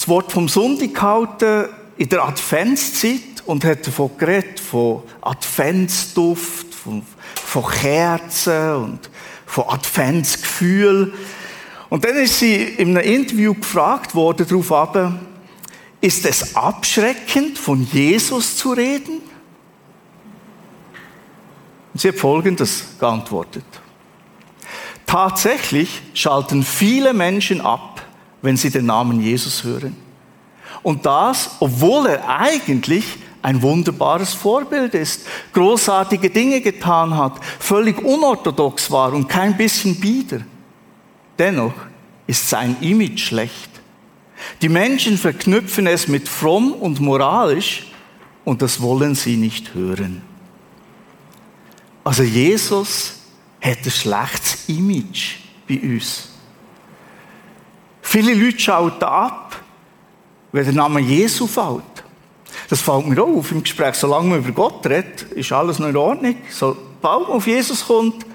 das 0.00 0.08
Wort 0.08 0.32
vom 0.32 0.48
Sonntag 0.48 0.94
gehalten 0.94 1.68
in 1.98 2.08
der 2.08 2.24
Adventszeit 2.24 3.42
und 3.44 3.66
hat 3.66 3.86
davon 3.86 4.16
geredet, 4.16 4.58
von 4.58 5.02
Adventsduft, 5.20 6.74
von, 6.74 7.02
von 7.34 7.66
Kerzen 7.66 8.76
und 8.76 9.10
von 9.44 9.64
Adventsgefühl. 9.68 11.12
Und 11.90 12.02
dann 12.02 12.16
ist 12.16 12.38
sie 12.38 12.54
in 12.62 12.96
einem 12.96 13.06
Interview 13.06 13.52
gefragt 13.52 14.14
worden, 14.14 14.46
darauf 14.48 14.72
ab, 14.72 15.20
ist 16.00 16.24
es 16.24 16.56
abschreckend, 16.56 17.58
von 17.58 17.86
Jesus 17.92 18.56
zu 18.56 18.72
reden? 18.72 19.20
Und 21.92 22.00
sie 22.00 22.08
hat 22.08 22.16
Folgendes 22.16 22.86
geantwortet. 22.98 23.66
Tatsächlich 25.04 26.00
schalten 26.14 26.62
viele 26.62 27.12
Menschen 27.12 27.60
ab, 27.60 27.99
wenn 28.42 28.56
sie 28.56 28.70
den 28.70 28.86
Namen 28.86 29.20
Jesus 29.20 29.64
hören. 29.64 29.96
Und 30.82 31.04
das, 31.04 31.56
obwohl 31.60 32.06
er 32.06 32.28
eigentlich 32.28 33.04
ein 33.42 33.60
wunderbares 33.62 34.34
Vorbild 34.34 34.94
ist, 34.94 35.26
großartige 35.52 36.30
Dinge 36.30 36.60
getan 36.60 37.16
hat, 37.16 37.42
völlig 37.58 38.02
unorthodox 38.02 38.90
war 38.90 39.12
und 39.12 39.28
kein 39.28 39.56
bisschen 39.56 39.98
bieder. 39.98 40.40
Dennoch 41.38 41.74
ist 42.26 42.48
sein 42.48 42.76
Image 42.80 43.20
schlecht. 43.20 43.70
Die 44.62 44.68
Menschen 44.68 45.18
verknüpfen 45.18 45.86
es 45.86 46.08
mit 46.08 46.28
fromm 46.28 46.72
und 46.72 47.00
moralisch 47.00 47.86
und 48.44 48.62
das 48.62 48.80
wollen 48.80 49.14
sie 49.14 49.36
nicht 49.36 49.74
hören. 49.74 50.22
Also 52.04 52.22
Jesus 52.22 53.20
hat 53.60 53.78
ein 53.84 53.90
schlechtes 53.90 54.68
Image 54.68 55.36
bei 55.68 55.78
uns. 55.80 56.29
Viele 58.10 58.34
Leute 58.34 58.58
schalten 58.58 59.04
ab, 59.04 59.62
wenn 60.50 60.64
der 60.64 60.74
Name 60.74 60.98
Jesu 60.98 61.46
fällt. 61.46 61.84
Das 62.68 62.80
fällt 62.80 63.06
mir 63.06 63.22
auch 63.22 63.36
auf 63.36 63.52
im 63.52 63.62
Gespräch. 63.62 63.94
Solange 63.94 64.30
man 64.30 64.38
über 64.40 64.50
Gott 64.50 64.84
redet, 64.84 65.22
ist 65.30 65.52
alles 65.52 65.78
noch 65.78 65.86
in 65.86 65.96
Ordnung. 65.96 66.34
Sobald 66.50 67.28
man 67.28 67.36
auf 67.36 67.46
Jesus 67.46 67.86
kommt, 67.86 68.26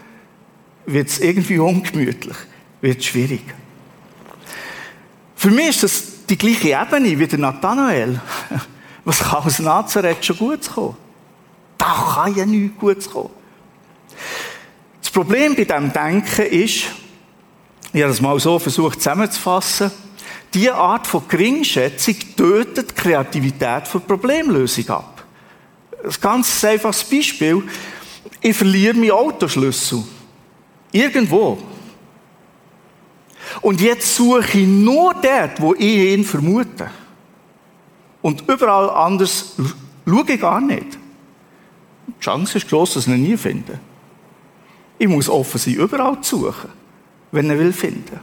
wird 0.86 1.10
es 1.10 1.20
irgendwie 1.20 1.60
ungemütlich, 1.60 2.38
wird 2.80 3.00
es 3.00 3.06
schwierig. 3.06 3.42
Für 5.36 5.52
mich 5.52 5.68
ist 5.68 5.84
das 5.84 6.26
die 6.26 6.38
gleiche 6.38 6.70
Ebene 6.70 7.20
wie 7.20 7.28
der 7.28 7.40
Nathanael. 7.40 8.22
Was 9.04 9.20
kann 9.20 9.44
aus 9.44 9.60
Nazareth 9.60 10.26
schon 10.26 10.38
gut 10.38 10.72
kommen? 10.74 10.96
Da 11.78 12.14
kann 12.14 12.34
ja 12.34 12.46
nichts 12.46 12.80
Gutes 12.80 13.10
kommen. 13.10 13.32
Das 15.02 15.12
Problem 15.12 15.54
bei 15.54 15.66
diesem 15.66 15.92
Denken 15.92 16.46
ist, 16.46 16.86
ich 17.96 18.02
habe 18.02 18.12
das 18.12 18.20
mal 18.20 18.38
so 18.42 18.60
versucht 18.60 19.02
zusammenzufassen, 19.02 19.90
diese 20.54 20.76
Art 20.76 21.08
von 21.08 21.26
Geringschätzung 21.30 22.16
tötet 22.36 22.92
die 22.92 22.94
Kreativität 22.94 23.88
für 23.88 24.02
Problemlösung 24.02 24.90
ab. 24.90 25.24
Ein 26.04 26.12
ganz 26.20 26.62
einfaches 26.66 27.06
Beispiel. 27.06 27.64
Ich 28.42 28.58
verliere 28.58 28.96
meinen 28.96 29.12
Autoschlüssel. 29.12 30.04
Irgendwo. 30.92 31.58
Und 33.62 33.80
jetzt 33.80 34.14
suche 34.14 34.60
ich 34.60 34.68
nur 34.68 35.14
dort, 35.14 35.62
wo 35.62 35.74
ich 35.74 35.82
ihn 35.82 36.26
vermute. 36.26 36.92
Und 38.22 38.44
überall 38.50 38.90
anders 38.90 39.56
schaue 40.06 40.26
ich 40.28 40.42
gar 40.42 40.60
nicht. 40.60 40.98
Die 42.08 42.20
Chance 42.20 42.58
ist 42.58 42.68
groß, 42.68 42.96
dass 42.96 43.08
ich 43.08 43.14
ihn 43.14 43.24
nie 43.24 43.38
finde. 43.38 43.80
Ich 44.98 45.08
muss 45.08 45.30
offen 45.30 45.58
sein, 45.58 45.76
überall 45.76 46.20
zu 46.20 46.40
suchen, 46.40 46.85
wenn 47.32 47.50
er 47.50 47.60
will 47.60 47.74
finden. 47.74 48.20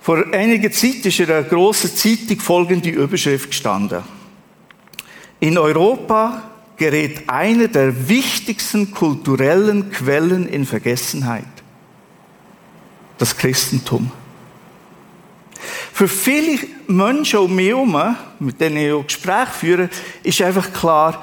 Vor 0.00 0.24
einiger 0.32 0.70
Zeit 0.72 1.06
ist 1.06 1.20
in 1.20 1.30
einer 1.30 1.44
grossen 1.44 1.94
Zeitung 1.94 2.40
folgende 2.40 2.90
Überschrift 2.90 3.50
gestanden. 3.50 4.02
In 5.38 5.58
Europa 5.58 6.42
gerät 6.76 7.28
eine 7.28 7.68
der 7.68 8.08
wichtigsten 8.08 8.90
kulturellen 8.90 9.90
Quellen 9.92 10.48
in 10.48 10.66
Vergessenheit. 10.66 11.44
Das 13.18 13.36
Christentum. 13.36 14.10
Für 15.92 16.08
viele 16.08 16.58
Menschen 16.88 17.38
um 17.38 17.54
mich 17.54 17.68
herum, 17.68 18.16
mit 18.40 18.60
denen 18.60 18.78
ich 18.78 18.92
auch 18.92 19.06
Gespräche 19.06 19.52
führe, 19.52 19.90
ist 20.24 20.42
einfach 20.42 20.72
klar, 20.72 21.22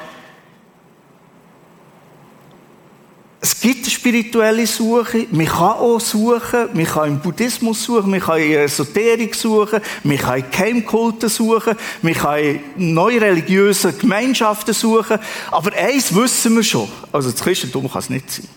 es 3.42 3.60
gibt 3.60 3.84
eine 3.84 3.89
spirituelle 4.00 4.66
Suche, 4.66 5.28
man 5.32 5.46
kann 5.46 5.74
auch 5.74 6.00
suchen, 6.00 6.70
man 6.74 6.86
kann 6.86 7.10
im 7.10 7.20
Buddhismus 7.20 7.84
suchen, 7.84 8.10
man 8.10 8.22
kann 8.22 8.40
in 8.40 8.54
Esoterik 8.54 9.36
suchen, 9.36 9.82
man 10.04 10.18
kann 10.18 10.40
in 10.40 10.50
Keimkulten 10.50 11.28
suchen, 11.28 11.76
man 12.02 12.14
kann 12.14 12.40
in 12.40 12.94
neue 12.94 13.20
religiöse 13.20 13.92
Gemeinschaften 13.92 14.74
suchen, 14.74 15.20
aber 15.52 15.74
eins 15.74 16.16
wissen 16.16 16.56
wir 16.56 16.64
schon, 16.64 16.88
also 17.12 17.30
das 17.30 17.42
Christentum 17.42 17.92
kann 17.92 18.00
es 18.00 18.10
nicht 18.10 18.32
sein. 18.32 18.48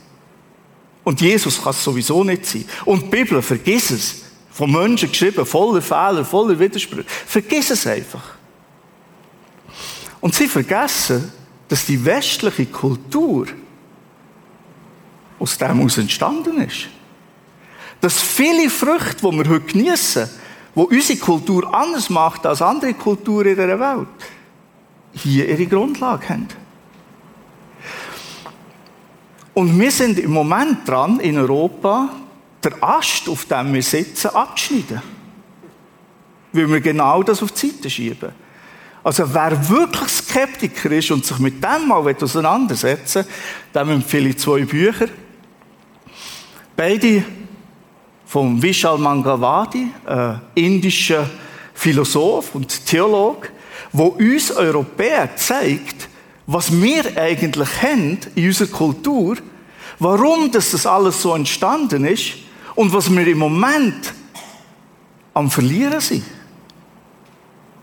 Und 1.03 1.21
Jesus 1.21 1.61
kann 1.61 1.71
es 1.73 1.83
sowieso 1.83 2.23
nicht 2.23 2.47
sein. 2.47 2.65
Und 2.85 3.03
die 3.03 3.09
Bibel, 3.09 3.43
vergiss 3.43 3.91
es, 3.91 4.23
von 4.53 4.71
Menschen 4.71 5.11
geschrieben, 5.11 5.45
voller 5.45 5.83
Fehler, 5.83 6.25
voller 6.25 6.57
Widersprüche, 6.57 7.05
vergiss 7.27 7.71
es 7.71 7.85
einfach. 7.87 8.23
Und 10.21 10.35
sie 10.37 10.47
vergessen, 10.47 11.33
dass 11.69 11.87
die 11.87 12.05
westliche 12.05 12.67
Kultur 12.67 13.47
aus 15.43 15.59
dem 15.59 15.77
heraus 15.77 15.99
entstanden 15.99 16.61
ist. 16.63 16.89
Dass 18.01 18.21
viele 18.21 18.71
Früchte, 18.71 19.17
die 19.17 19.37
wir 19.39 19.49
heute 19.49 19.67
genießen, 19.67 20.31
die 20.77 20.81
unsere 20.81 21.19
Kultur 21.19 21.75
anders 21.75 22.09
macht 22.09 22.47
als 22.47 22.63
andere 22.63 22.95
Kulturen 22.95 23.49
in 23.49 23.57
dieser 23.57 23.81
Welt, 23.81 24.09
hier 25.13 25.49
ihre 25.49 25.67
Grundlage 25.67 26.29
haben. 26.29 26.49
Und 29.55 29.79
wir 29.79 29.91
sind 29.91 30.19
im 30.19 30.31
Moment 30.31 30.89
dran, 30.89 31.21
in 31.21 31.37
Europa, 31.37 32.09
der 32.63 32.83
Ast, 32.83 33.29
auf 33.29 33.45
dem 33.45 33.75
wir 33.75 33.83
sitzen, 33.83 34.29
abzuschneiden. 34.29 35.03
Weil 36.53 36.71
wir 36.71 36.81
genau 36.81 37.23
das 37.23 37.43
auf 37.43 37.51
die 37.53 37.69
Seite 37.69 37.91
schieben. 37.91 38.31
Also 39.05 39.35
wer 39.35 39.69
wirklich 39.69 40.09
Skeptiker 40.09 40.93
ist 40.93 41.11
und 41.11 41.27
sich 41.27 41.39
mit 41.41 41.63
dem 41.63 41.89
mal 41.89 42.15
auseinandersetzen 42.15 43.25
will, 43.25 43.83
dem 43.83 43.91
empfehle 43.91 44.29
ich 44.29 44.39
zwei 44.39 44.65
Bücher. 44.65 45.09
Beide 46.83 47.23
vom 48.27 48.61
Vishal 48.61 48.99
Mangavadi, 48.99 49.93
äh, 50.05 50.35
indischer 50.57 51.31
Philosoph 51.75 52.57
und 52.57 52.87
Theologe, 52.87 53.51
wo 53.93 54.07
uns 54.07 54.51
Europäer 54.51 55.37
zeigt, 55.37 56.09
was 56.45 56.73
wir 56.73 57.17
eigentlich 57.17 57.69
haben 57.81 58.19
in 58.35 58.49
unserer 58.49 58.67
Kultur, 58.67 59.37
warum 60.01 60.51
das 60.51 60.85
alles 60.85 61.23
so 61.23 61.37
entstanden 61.37 62.05
ist 62.05 62.33
und 62.75 62.93
was 62.93 63.09
wir 63.09 63.29
im 63.29 63.39
Moment 63.39 64.13
am 65.35 65.53
Verlieren 65.53 66.01
sind, 66.01 66.25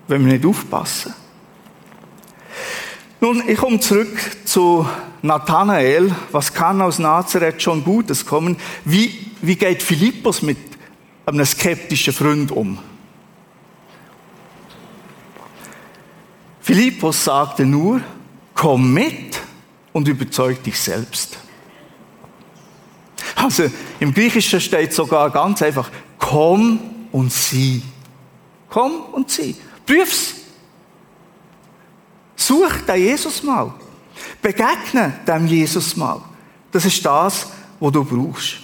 wenn 0.09 0.25
wir 0.25 0.33
nicht 0.33 0.45
aufpassen. 0.45 1.13
Nun, 3.21 3.43
ich 3.47 3.57
komme 3.57 3.79
zurück 3.81 4.17
zu 4.45 4.87
Nathanael. 5.21 6.15
Was 6.31 6.53
kann 6.53 6.81
aus 6.81 6.99
Nazareth 6.99 7.61
schon 7.61 7.83
Gutes 7.83 8.25
kommen? 8.25 8.55
Wie, 8.85 9.31
wie 9.41 9.55
geht 9.55 9.83
Philippus 9.83 10.41
mit 10.41 10.57
einem 11.25 11.45
skeptischen 11.45 12.13
Freund 12.13 12.51
um? 12.51 12.79
Philippus 16.61 17.25
sagte 17.25 17.65
nur, 17.65 17.99
komm 18.53 18.93
mit 18.93 19.41
und 19.91 20.07
überzeug 20.07 20.63
dich 20.63 20.79
selbst. 20.79 21.39
Also 23.35 23.69
im 23.99 24.13
Griechischen 24.13 24.61
steht 24.61 24.93
sogar 24.93 25.29
ganz 25.29 25.61
einfach, 25.61 25.89
komm 26.17 26.79
und 27.11 27.33
sieh. 27.33 27.81
Komm 28.69 29.01
und 29.11 29.29
sieh. 29.29 29.55
Prüf's. 29.85 30.38
Such 32.39 32.85
den 32.87 33.01
Jesus 33.01 33.43
mal. 33.43 33.73
Begegne 34.41 35.19
dem 35.27 35.45
Jesus 35.45 35.97
mal. 35.97 36.21
Das 36.71 36.85
ist 36.85 37.05
das, 37.05 37.51
was 37.81 37.91
du 37.91 38.05
brauchst. 38.05 38.59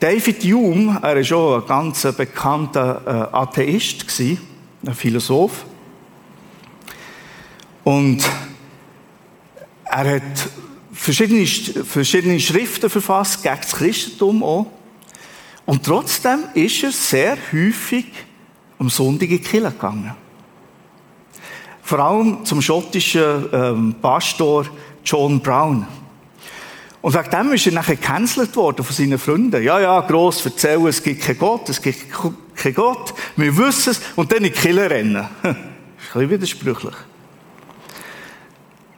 David 0.00 0.42
Hume, 0.44 0.98
er 1.02 1.16
war 1.16 1.22
schon 1.22 1.60
ein 1.60 1.68
ganz 1.68 2.02
bekannter 2.16 3.30
äh, 3.30 3.36
Atheist, 3.36 4.06
ein 4.18 4.94
Philosoph. 4.94 5.66
Und 7.84 8.24
er 9.84 10.14
hat 10.14 10.48
verschiedene, 10.94 11.46
verschiedene 11.46 12.40
Schriften 12.40 12.88
verfasst 12.88 13.42
gegen 13.42 13.58
das 13.60 13.72
Christentum 13.72 14.42
auch. 14.42 14.66
Und 15.66 15.84
trotzdem 15.84 16.44
ist 16.54 16.82
er 16.82 16.92
sehr 16.92 17.36
häufig 17.52 18.06
am 18.78 18.88
Sonntag 18.88 19.28
in 19.28 19.36
die 19.36 19.42
Kirche 19.42 19.70
gegangen. 19.70 20.23
Vor 21.84 21.98
allem 21.98 22.46
zum 22.46 22.62
schottischen 22.62 23.44
ähm, 23.52 23.94
Pastor 24.00 24.64
John 25.04 25.40
Brown. 25.40 25.86
Und 27.02 27.12
wegen 27.14 27.30
dem 27.30 27.52
ist 27.52 27.66
er 27.66 27.72
nachher 27.72 27.96
gecancelt 27.96 28.56
worden 28.56 28.82
von 28.82 28.96
seinen 28.96 29.18
Freunden. 29.18 29.62
Ja, 29.62 29.78
ja, 29.78 30.00
gross 30.00 30.42
erzählen, 30.46 30.86
es 30.86 31.02
gibt 31.02 31.20
keinen 31.20 31.38
Gott, 31.38 31.68
es 31.68 31.82
gibt 31.82 32.06
keinen 32.56 32.74
Gott, 32.74 33.12
wir 33.36 33.54
wissen 33.58 33.90
es, 33.90 34.00
und 34.16 34.32
dann 34.32 34.38
in 34.38 34.44
die 34.44 34.50
Kille 34.52 34.88
rennen. 34.88 35.28
ist 35.42 35.52
ein 35.52 35.56
bisschen 35.98 36.30
widersprüchlich. 36.30 36.94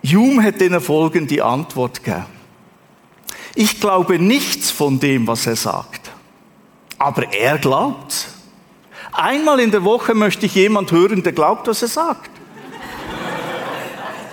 Hume 0.04 0.44
hat 0.44 0.62
ihnen 0.62 0.80
folgende 0.80 1.44
Antwort 1.44 2.04
gegeben. 2.04 2.26
Ich 3.56 3.80
glaube 3.80 4.20
nichts 4.20 4.70
von 4.70 5.00
dem, 5.00 5.26
was 5.26 5.48
er 5.48 5.56
sagt. 5.56 6.12
Aber 6.98 7.32
er 7.32 7.58
glaubt. 7.58 8.28
Einmal 9.10 9.58
in 9.58 9.72
der 9.72 9.82
Woche 9.82 10.14
möchte 10.14 10.46
ich 10.46 10.54
jemand 10.54 10.92
hören, 10.92 11.24
der 11.24 11.32
glaubt, 11.32 11.66
was 11.66 11.82
er 11.82 11.88
sagt. 11.88 12.35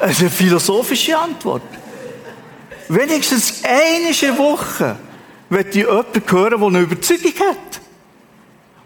Das 0.04 0.12
ist 0.12 0.20
eine 0.20 0.32
philosophische 0.32 1.18
Antwort. 1.18 1.62
Wenigstens 2.90 3.64
eine 3.64 4.38
Woche 4.38 4.98
wird 5.50 5.68
ich 5.70 5.76
jemanden 5.76 6.22
hören, 6.30 6.60
der 6.60 6.68
eine 6.68 6.80
Überzeugung 6.82 7.32
hat. 7.40 7.82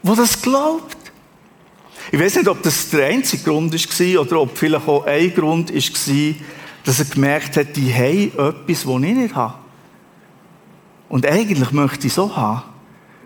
Der 0.04 0.14
das 0.14 0.40
glaubt. 0.40 0.96
Ich 2.12 2.20
weiß 2.20 2.36
nicht, 2.36 2.46
ob 2.46 2.62
das 2.62 2.90
der 2.90 3.08
einzige 3.08 3.42
Grund 3.42 3.72
war 3.74 4.20
oder 4.20 4.40
ob 4.42 4.56
vielleicht 4.56 4.86
auch 4.86 5.06
ein 5.06 5.34
Grund 5.34 5.74
war, 5.74 6.34
dass 6.84 7.00
er 7.00 7.04
gemerkt 7.06 7.56
hat, 7.56 7.74
die 7.74 7.92
haben 7.92 8.28
etwas, 8.28 8.84
das 8.84 8.94
ich 8.94 9.14
nicht 9.16 9.34
habe. 9.34 9.54
Und 11.08 11.26
eigentlich 11.26 11.72
möchte 11.72 12.06
ich 12.06 12.12
so 12.12 12.36
haben. 12.36 12.62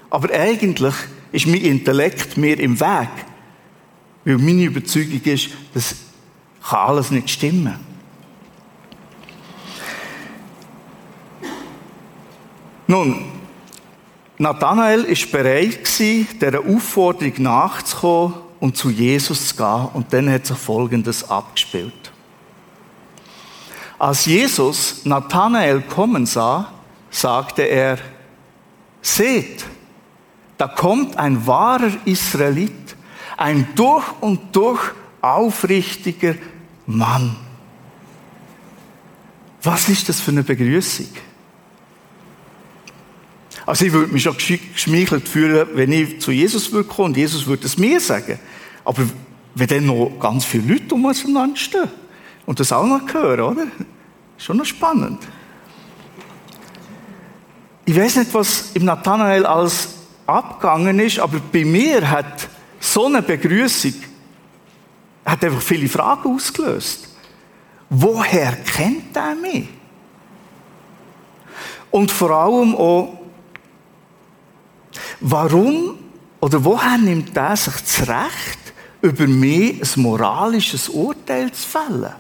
Aber 0.09 0.33
eigentlich 0.33 0.95
ist 1.31 1.47
mein 1.47 1.61
Intellekt 1.61 2.39
mir 2.39 2.59
im 2.59 2.81
Weg. 2.81 3.11
Weil 4.25 4.39
meine 4.39 4.65
Überzeugung 4.65 5.21
ist, 5.25 5.51
das 5.75 5.95
kann 6.63 6.89
alles 6.89 7.11
nicht 7.11 7.31
stimmen. 7.31 7.77
Nun, 12.87 13.25
Nathanael 14.39 15.09
war 15.09 15.31
bereit, 15.31 15.99
dieser 15.99 16.61
Aufforderung 16.61 17.35
nachzukommen 17.39 18.35
und 18.61 18.77
zu 18.77 18.91
Jesus 18.91 19.49
zu 19.49 19.57
gehen. 19.57 19.89
Und 19.95 20.13
dann 20.13 20.31
hat 20.31 20.47
sich 20.47 20.57
Folgendes 20.57 21.29
abgespielt. 21.29 22.13
Als 23.99 24.27
Jesus 24.27 25.05
Nathanael 25.05 25.81
kommen 25.83 26.27
sah, 26.27 26.73
sagte 27.11 27.63
er, 27.63 27.99
seht, 29.01 29.65
da 30.59 30.69
kommt 30.69 31.17
ein 31.17 31.47
wahrer 31.47 31.93
Israelit, 32.05 32.97
ein 33.37 33.69
durch 33.75 34.05
und 34.21 34.55
durch 34.55 34.81
aufrichtiger 35.21 36.35
Mann. 36.97 37.37
Was 39.63 39.89
ist 39.89 40.09
das 40.09 40.21
für 40.21 40.31
eine 40.31 40.43
Begrüßung? 40.43 41.07
Also 43.65 43.85
ich 43.85 43.93
würde 43.93 44.13
mich 44.13 44.25
schon 44.25 44.37
geschmeichelt 44.37 45.29
fühlen, 45.29 45.69
wenn 45.75 45.93
ich 45.93 46.21
zu 46.21 46.33
Jesus 46.33 46.73
würde 46.73 46.91
und 47.03 47.17
Jesus 47.17 47.47
würde 47.47 47.67
es 47.67 47.79
mir 47.79 48.01
sagen. 48.01 48.39
Aber 48.85 49.03
wenn 49.55 49.69
dann 49.69 49.87
noch 49.87 50.19
ganz 50.19 50.45
viele 50.45 50.75
Leute 50.75 50.95
um 50.95 51.05
uns 51.05 51.21
stehen 51.21 51.89
und 52.47 52.59
das 52.59 52.73
auch 52.73 52.87
noch 52.87 53.13
hören, 53.13 53.41
oder? 53.41 53.67
Schon 54.39 54.57
noch 54.57 54.65
spannend. 54.65 55.23
Ich 57.85 57.97
weiß 57.97 58.17
nicht, 58.17 58.35
was 58.35 58.71
im 58.75 58.85
Nathanael 58.85 59.47
alles 59.47 59.89
abgegangen 60.27 60.99
ist, 60.99 61.19
aber 61.19 61.39
bei 61.53 61.65
mir 61.65 62.09
hat 62.09 62.49
so 62.81 63.07
eine 63.07 63.23
Begrüßung 63.23 63.95
hat 65.25 65.45
einfach 65.45 65.63
viele 65.63 65.89
Fragen 65.89 66.35
ausgelöst. 66.35 67.09
Woher 67.89 68.53
kennt 68.53 69.17
er 69.17 69.35
mich? 69.35 69.69
Und 71.91 72.11
vor 72.11 72.31
allem 72.31 72.75
auch, 72.75 73.19
warum 75.21 75.99
oder 76.41 76.65
woher 76.65 76.99
nimmt 76.99 77.37
er 77.37 77.57
sich 77.57 77.75
das 77.75 78.09
Recht, 78.09 78.59
über 79.01 79.27
mich 79.27 79.81
ein 79.97 80.03
moralisches 80.03 80.89
Urteil 80.89 81.53
zu 81.53 81.69
fällen? 81.69 82.13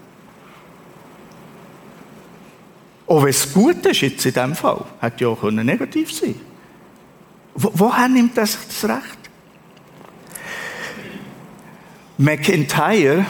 Auch 3.07 3.23
wenn 3.23 3.31
es 3.31 3.53
gut 3.53 3.85
ist, 3.87 4.01
jetzt 4.01 4.25
in 4.25 4.33
diesem 4.33 4.55
Fall, 4.55 4.85
hätte 5.01 5.25
ja 5.25 5.29
auch 5.29 5.43
negativ 5.43 6.13
sein 6.13 6.35
Wo, 7.55 7.71
Woher 7.75 8.09
nimmt 8.09 8.39
er 8.39 8.47
sich 8.47 8.61
das 8.67 8.85
Recht? 8.89 9.22
McIntyre, 12.23 13.27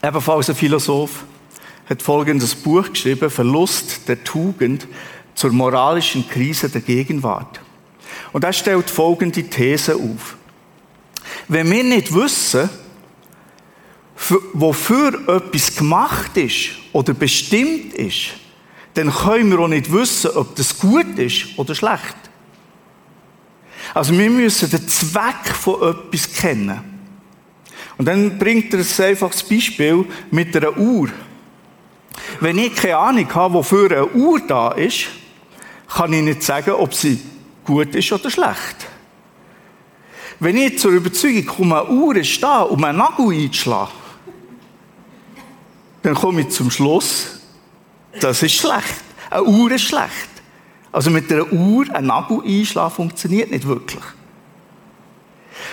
ebenfalls 0.00 0.48
ein 0.48 0.54
Philosoph, 0.54 1.24
hat 1.88 2.00
folgendes 2.00 2.54
Buch 2.54 2.88
geschrieben, 2.88 3.28
Verlust 3.28 4.08
der 4.08 4.22
Tugend 4.22 4.86
zur 5.34 5.50
moralischen 5.50 6.28
Krise 6.28 6.68
der 6.68 6.82
Gegenwart. 6.82 7.60
Und 8.32 8.44
er 8.44 8.52
stellt 8.52 8.88
folgende 8.88 9.42
These 9.42 9.96
auf. 9.96 10.36
Wenn 11.48 11.68
wir 11.68 11.82
nicht 11.82 12.14
wissen, 12.14 12.70
wofür 14.52 15.28
etwas 15.28 15.74
gemacht 15.74 16.36
ist 16.36 16.70
oder 16.92 17.12
bestimmt 17.12 17.94
ist, 17.94 18.34
dann 18.94 19.12
können 19.12 19.50
wir 19.50 19.58
auch 19.58 19.68
nicht 19.68 19.90
wissen, 19.90 20.30
ob 20.36 20.54
das 20.54 20.78
gut 20.78 21.18
ist 21.18 21.58
oder 21.58 21.74
schlecht. 21.74 22.16
Also 23.94 24.16
wir 24.16 24.30
müssen 24.30 24.70
den 24.70 24.86
Zweck 24.86 25.48
von 25.60 25.82
etwas 25.82 26.32
kennen. 26.32 26.89
Und 28.00 28.06
dann 28.06 28.38
bringt 28.38 28.72
er 28.72 28.80
ein 28.80 29.04
einfaches 29.10 29.42
Beispiel 29.42 30.06
mit 30.30 30.56
einer 30.56 30.74
Uhr. 30.74 31.10
Wenn 32.40 32.56
ich 32.56 32.74
keine 32.74 32.96
Ahnung 32.96 33.34
habe, 33.34 33.52
wofür 33.52 33.90
eine 33.90 34.06
Uhr 34.06 34.40
da 34.40 34.70
ist, 34.72 35.08
kann 35.86 36.10
ich 36.14 36.22
nicht 36.22 36.42
sagen, 36.42 36.70
ob 36.70 36.94
sie 36.94 37.20
gut 37.62 37.94
ist 37.94 38.10
oder 38.10 38.30
schlecht. 38.30 38.88
Wenn 40.38 40.56
ich 40.56 40.78
zur 40.78 40.92
Überzeugung 40.92 41.44
komme, 41.44 41.82
eine 41.82 41.90
Uhr 41.90 42.16
ist 42.16 42.42
da, 42.42 42.62
um 42.62 42.82
einen 42.82 42.96
Nagel 42.96 43.34
einzuschlagen, 43.34 43.92
dann 46.02 46.14
komme 46.14 46.40
ich 46.40 46.48
zum 46.48 46.70
Schluss, 46.70 47.38
das 48.18 48.42
ist 48.42 48.54
schlecht. 48.54 48.94
Eine 49.28 49.44
Uhr 49.44 49.72
ist 49.72 49.82
schlecht. 49.82 50.30
Also 50.90 51.10
mit 51.10 51.30
einer 51.30 51.52
Uhr 51.52 51.84
einen 51.94 52.06
Nagel 52.06 52.40
einschlagen 52.46 52.94
funktioniert 52.94 53.50
nicht 53.50 53.66
wirklich. 53.66 54.02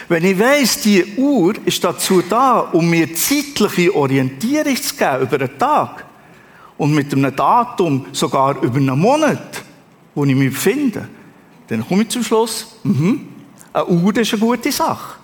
Wenn 0.09 0.23
ich 0.23 0.39
weiss, 0.39 0.79
die 0.81 1.15
Uhr 1.17 1.53
ist 1.65 1.83
dazu 1.83 2.21
da, 2.21 2.59
um 2.59 2.89
mir 2.89 3.13
zeitliche 3.13 3.93
Orientierung 3.93 4.75
zu 4.75 4.95
geben 4.95 5.21
über 5.21 5.37
den 5.37 5.59
Tag 5.59 6.05
und 6.77 6.93
mit 6.93 7.11
einem 7.13 7.35
Datum 7.35 8.05
sogar 8.13 8.61
über 8.61 8.77
einen 8.77 8.97
Monat, 8.97 9.63
wo 10.15 10.23
ich 10.23 10.35
mich 10.35 10.53
befinde, 10.53 11.09
dann 11.67 11.85
komme 11.85 12.03
ich 12.03 12.09
zum 12.09 12.23
Schluss, 12.23 12.77
mhm, 12.83 13.27
eine 13.73 13.85
Uhr 13.85 14.15
ist 14.17 14.33
eine 14.33 14.41
gute 14.41 14.71
Sache. 14.71 15.17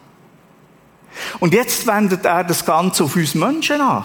Und 1.40 1.54
jetzt 1.54 1.88
wendet 1.88 2.26
er 2.26 2.44
das 2.44 2.66
Ganze 2.66 3.04
auf 3.04 3.16
uns 3.16 3.36
Menschen 3.36 3.80
an 3.80 4.04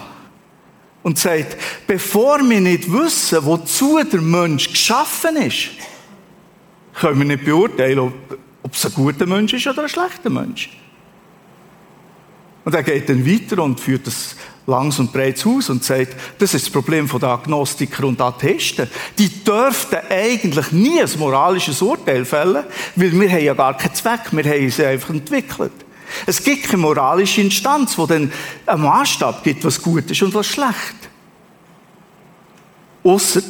und 1.03 1.17
sagt, 1.17 1.57
bevor 1.87 2.39
wir 2.47 2.61
nicht 2.61 2.91
wissen, 2.91 3.43
wozu 3.43 3.99
der 4.03 4.21
Mensch 4.21 4.69
geschaffen 4.69 5.35
ist, 5.37 5.69
können 6.93 7.19
wir 7.19 7.25
nicht 7.25 7.45
beurteilen, 7.45 7.99
ob 7.99 8.13
ob 8.69 8.75
es 8.75 8.85
ein 8.85 8.93
guter 8.93 9.25
Mensch 9.25 9.51
ist 9.53 9.65
oder 9.65 9.81
ein 9.81 9.89
schlechter 9.89 10.29
Mensch. 10.29 10.69
Und 12.65 12.75
er 12.75 12.83
geht 12.83 13.09
dann 13.09 13.25
weiter 13.25 13.63
und 13.63 13.79
führt 13.79 14.05
das 14.05 14.35
langs 14.67 14.99
und 14.99 15.11
breit 15.11 15.43
aus 15.43 15.71
und 15.71 15.83
sagt, 15.83 16.15
das 16.37 16.53
ist 16.53 16.67
das 16.67 16.71
Problem 16.71 17.09
der 17.19 17.29
Agnostiker 17.29 18.05
und 18.05 18.21
Atheisten. 18.21 18.87
Die 19.17 19.43
dürften 19.43 19.97
eigentlich 20.07 20.71
nie 20.71 21.01
ein 21.01 21.09
moralisches 21.17 21.81
Urteil 21.81 22.25
fällen, 22.25 22.63
weil 22.95 23.19
wir 23.19 23.31
haben 23.31 23.43
ja 23.43 23.55
gar 23.55 23.75
keinen 23.75 23.95
Zweck, 23.95 24.21
wir 24.31 24.43
haben 24.43 24.69
sie 24.69 24.85
einfach 24.85 25.09
entwickelt. 25.09 25.71
Es 26.27 26.43
gibt 26.43 26.65
keine 26.65 26.77
moralische 26.77 27.41
Instanz, 27.41 27.95
die 27.95 28.05
dann 28.05 28.31
einen 28.67 28.83
Maßstab 28.83 29.43
gibt, 29.43 29.63
was 29.65 29.81
gut 29.81 30.11
ist 30.11 30.21
und 30.21 30.35
was 30.35 30.45
schlecht. 30.45 31.09
Ausser 33.03 33.41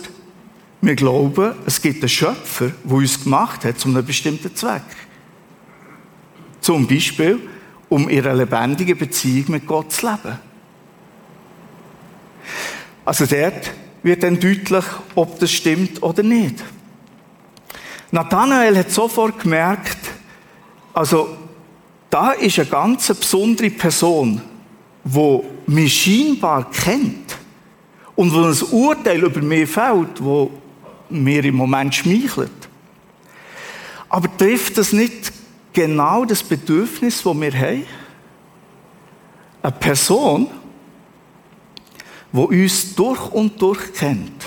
wir 0.82 0.96
glauben, 0.96 1.56
es 1.66 1.82
gibt 1.82 2.02
einen 2.02 2.10
Schöpfer, 2.10 2.72
der 2.86 2.92
uns 2.92 3.22
gemacht 3.22 3.66
hat 3.66 3.80
zu 3.80 3.90
einem 3.90 4.06
bestimmten 4.06 4.56
Zweck. 4.56 4.82
Zum 6.62 6.88
Beispiel, 6.88 7.40
um 7.90 8.10
in 8.10 8.20
einer 8.20 8.36
lebendigen 8.36 8.98
Beziehung 8.98 9.52
mit 9.52 9.68
Gott 9.68 9.92
zu 9.92 10.08
leben. 10.08 10.40
Also 13.06 13.26
dort 13.26 13.72
wird 14.04 14.24
dann 14.24 14.40
deutlich, 14.40 14.86
ob 15.16 15.40
das 15.40 15.52
stimmt 15.52 16.04
oder 16.04 16.24
nicht. 16.24 16.64
Nathanael 18.12 18.78
hat 18.78 18.92
sofort 18.92 19.40
gemerkt, 19.40 19.98
also 20.94 21.38
da 22.10 22.32
ist 22.32 22.60
eine 22.60 22.70
ganz 22.70 23.08
besondere 23.08 23.70
Person, 23.70 24.42
die 25.04 25.40
mich 25.68 26.04
scheinbar 26.04 26.70
kennt 26.72 27.38
und 28.16 28.34
wo 28.34 28.42
ein 28.42 28.72
Urteil 28.72 29.24
über 29.24 29.42
mich 29.42 29.70
fällt, 29.70 30.24
wo 30.24 30.52
mir 31.10 31.46
im 31.46 31.56
Moment 31.56 31.94
schmeichelt. 31.94 32.52
Aber 34.10 34.36
trifft 34.38 34.78
das 34.78 34.92
nicht 34.92 35.32
genau 35.80 36.26
das 36.26 36.44
Bedürfnis, 36.44 37.24
das 37.24 37.34
wir 37.40 37.54
haben? 37.54 37.86
Eine 39.62 39.72
Person, 39.72 40.48
die 42.34 42.38
uns 42.38 42.96
durch 42.96 43.32
und 43.32 43.62
durch 43.62 43.94
kennt 43.94 44.46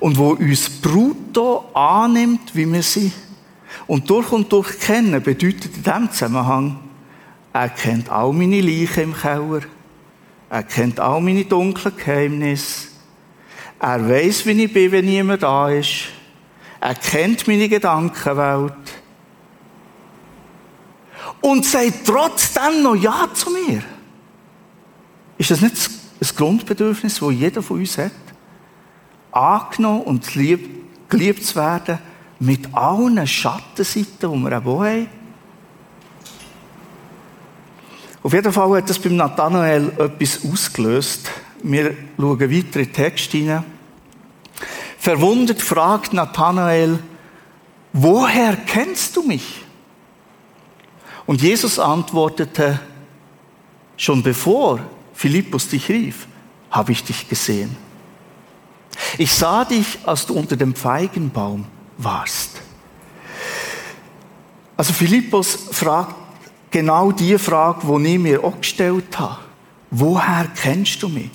und 0.00 0.18
wo 0.18 0.30
uns 0.30 0.68
brutto 0.68 1.70
annimmt, 1.72 2.54
wie 2.54 2.70
wir 2.70 2.82
sind. 2.82 3.12
Und 3.86 4.10
durch 4.10 4.32
und 4.32 4.52
durch 4.52 4.78
kennen 4.80 5.22
bedeutet 5.22 5.76
in 5.76 5.82
diesem 5.82 6.10
Zusammenhang, 6.10 6.80
er 7.52 7.68
kennt 7.68 8.10
all 8.10 8.32
meine 8.32 8.60
Leichen 8.60 9.04
im 9.04 9.14
Keller, 9.14 9.60
er 10.50 10.62
kennt 10.64 10.98
all 10.98 11.20
meine 11.20 11.44
dunklen 11.44 11.96
Geheimnisse, 11.96 12.88
er 13.78 14.08
weiß, 14.08 14.46
wie 14.46 14.64
ich 14.64 14.72
bin, 14.72 14.90
wenn 14.90 15.04
niemand 15.04 15.44
da 15.44 15.68
ist. 15.70 16.08
Er 16.80 16.94
kennt 16.96 17.46
meine 17.46 17.68
Gedankenwelt. 17.68 19.01
Und 21.40 21.64
sagt 21.64 22.06
trotzdem 22.06 22.82
noch 22.82 22.94
Ja 22.94 23.28
zu 23.32 23.50
mir. 23.50 23.82
Ist 25.38 25.50
das 25.50 25.60
nicht 25.60 25.76
ein 26.20 26.36
Grundbedürfnis, 26.36 27.18
das 27.18 27.32
jeder 27.32 27.62
von 27.62 27.78
uns 27.78 27.98
hat? 27.98 28.12
Angenommen 29.32 30.02
und 30.02 30.34
lieb, 30.34 31.08
geliebt 31.08 31.44
zu 31.44 31.56
werden 31.56 31.98
mit 32.38 32.74
allen 32.74 33.26
Schattenseiten, 33.26 34.32
die 34.32 34.50
wir 34.50 34.58
auch 34.58 34.84
haben? 34.84 35.08
Auf 38.22 38.32
jeden 38.32 38.52
Fall 38.52 38.76
hat 38.76 38.88
das 38.88 39.00
beim 39.00 39.16
Nathanael 39.16 39.88
etwas 39.98 40.44
ausgelöst. 40.44 41.28
Wir 41.62 41.96
schauen 42.16 42.40
weiter 42.40 42.50
in 42.50 42.70
den 42.70 42.92
Text 42.92 43.32
hinein. 43.32 43.64
Verwundert 44.96 45.60
fragt 45.60 46.12
Nathanael, 46.12 47.00
woher 47.92 48.56
kennst 48.56 49.16
du 49.16 49.22
mich? 49.24 49.61
Und 51.26 51.42
Jesus 51.42 51.78
antwortete, 51.78 52.80
schon 53.96 54.22
bevor 54.22 54.80
Philippus 55.14 55.68
dich 55.68 55.88
rief, 55.88 56.26
habe 56.70 56.92
ich 56.92 57.04
dich 57.04 57.28
gesehen. 57.28 57.76
Ich 59.18 59.32
sah 59.32 59.64
dich, 59.64 59.98
als 60.04 60.26
du 60.26 60.34
unter 60.34 60.56
dem 60.56 60.74
Feigenbaum 60.74 61.66
warst. 61.98 62.60
Also 64.76 64.92
Philippus 64.92 65.56
fragt 65.70 66.14
genau 66.70 67.12
die 67.12 67.38
Frage, 67.38 67.86
die 67.86 68.14
ich 68.14 68.18
mir 68.18 68.42
auch 68.42 68.58
gestellt 68.60 69.18
habe. 69.18 69.38
Woher 69.90 70.48
kennst 70.54 71.02
du 71.02 71.08
mich? 71.08 71.30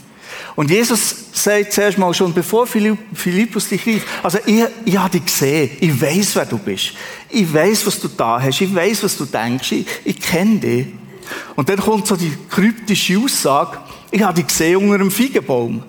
Und 0.56 0.72
Jesus 0.72 1.16
sagt 1.32 1.74
zuerst 1.74 1.98
mal 1.98 2.14
schon, 2.14 2.34
bevor 2.34 2.66
Philippus 2.68 3.70
dich 3.70 3.86
rief, 3.86 4.04
also 4.24 4.40
ich, 4.46 4.64
ich 4.86 4.98
habe 4.98 5.12
dich 5.12 5.26
gesehen, 5.26 5.70
ich 5.80 6.02
weiß, 6.02 6.36
wer 6.36 6.46
du 6.46 6.58
bist. 6.58 6.94
Ich 7.30 7.54
weiß, 7.54 7.86
was 7.86 8.00
du 8.00 8.08
da 8.08 8.42
hast, 8.42 8.62
ich 8.62 8.74
weiß, 8.74 9.04
was 9.04 9.18
du 9.18 9.26
denkst, 9.26 9.72
ich, 9.72 9.88
ich 10.06 10.20
kenne 10.20 10.60
dich. 10.60 10.88
Und 11.56 11.68
dann 11.68 11.78
kommt 11.78 12.08
so 12.08 12.16
die 12.16 12.32
kryptische 12.50 13.20
Aussage, 13.20 13.80
ich 14.12 14.22
habe 14.22 14.36
dich 14.36 14.48
gesehen 14.48 14.78
unter 14.78 14.96
einem 14.96 15.12
Feigenbaum. 15.12 15.84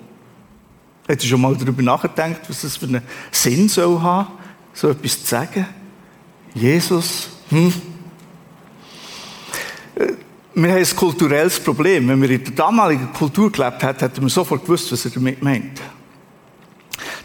Hättest 1.06 1.24
du 1.24 1.28
schon 1.30 1.40
mal 1.40 1.56
darüber 1.56 1.82
nachgedacht, 1.82 2.40
was 2.48 2.62
das 2.62 2.76
für 2.76 2.86
einen 2.86 3.02
Sinn 3.30 3.68
soll 3.68 4.00
haben, 4.00 4.28
so 4.74 4.90
etwas 4.90 5.22
zu 5.22 5.26
sagen? 5.26 5.66
Jesus, 6.54 7.28
hm? 7.50 7.72
Äh, 9.94 10.12
wir 10.54 10.70
haben 10.70 10.78
ein 10.78 10.96
kulturelles 10.96 11.60
Problem. 11.60 12.08
Wenn 12.08 12.20
wir 12.20 12.30
in 12.30 12.42
der 12.42 12.52
damaligen 12.52 13.12
Kultur 13.12 13.50
gelebt 13.50 13.82
hätten, 13.82 14.00
hätten 14.00 14.22
wir 14.22 14.28
sofort 14.28 14.62
gewusst, 14.62 14.90
was 14.90 15.04
er 15.04 15.12
damit 15.12 15.40
meint. 15.42 15.80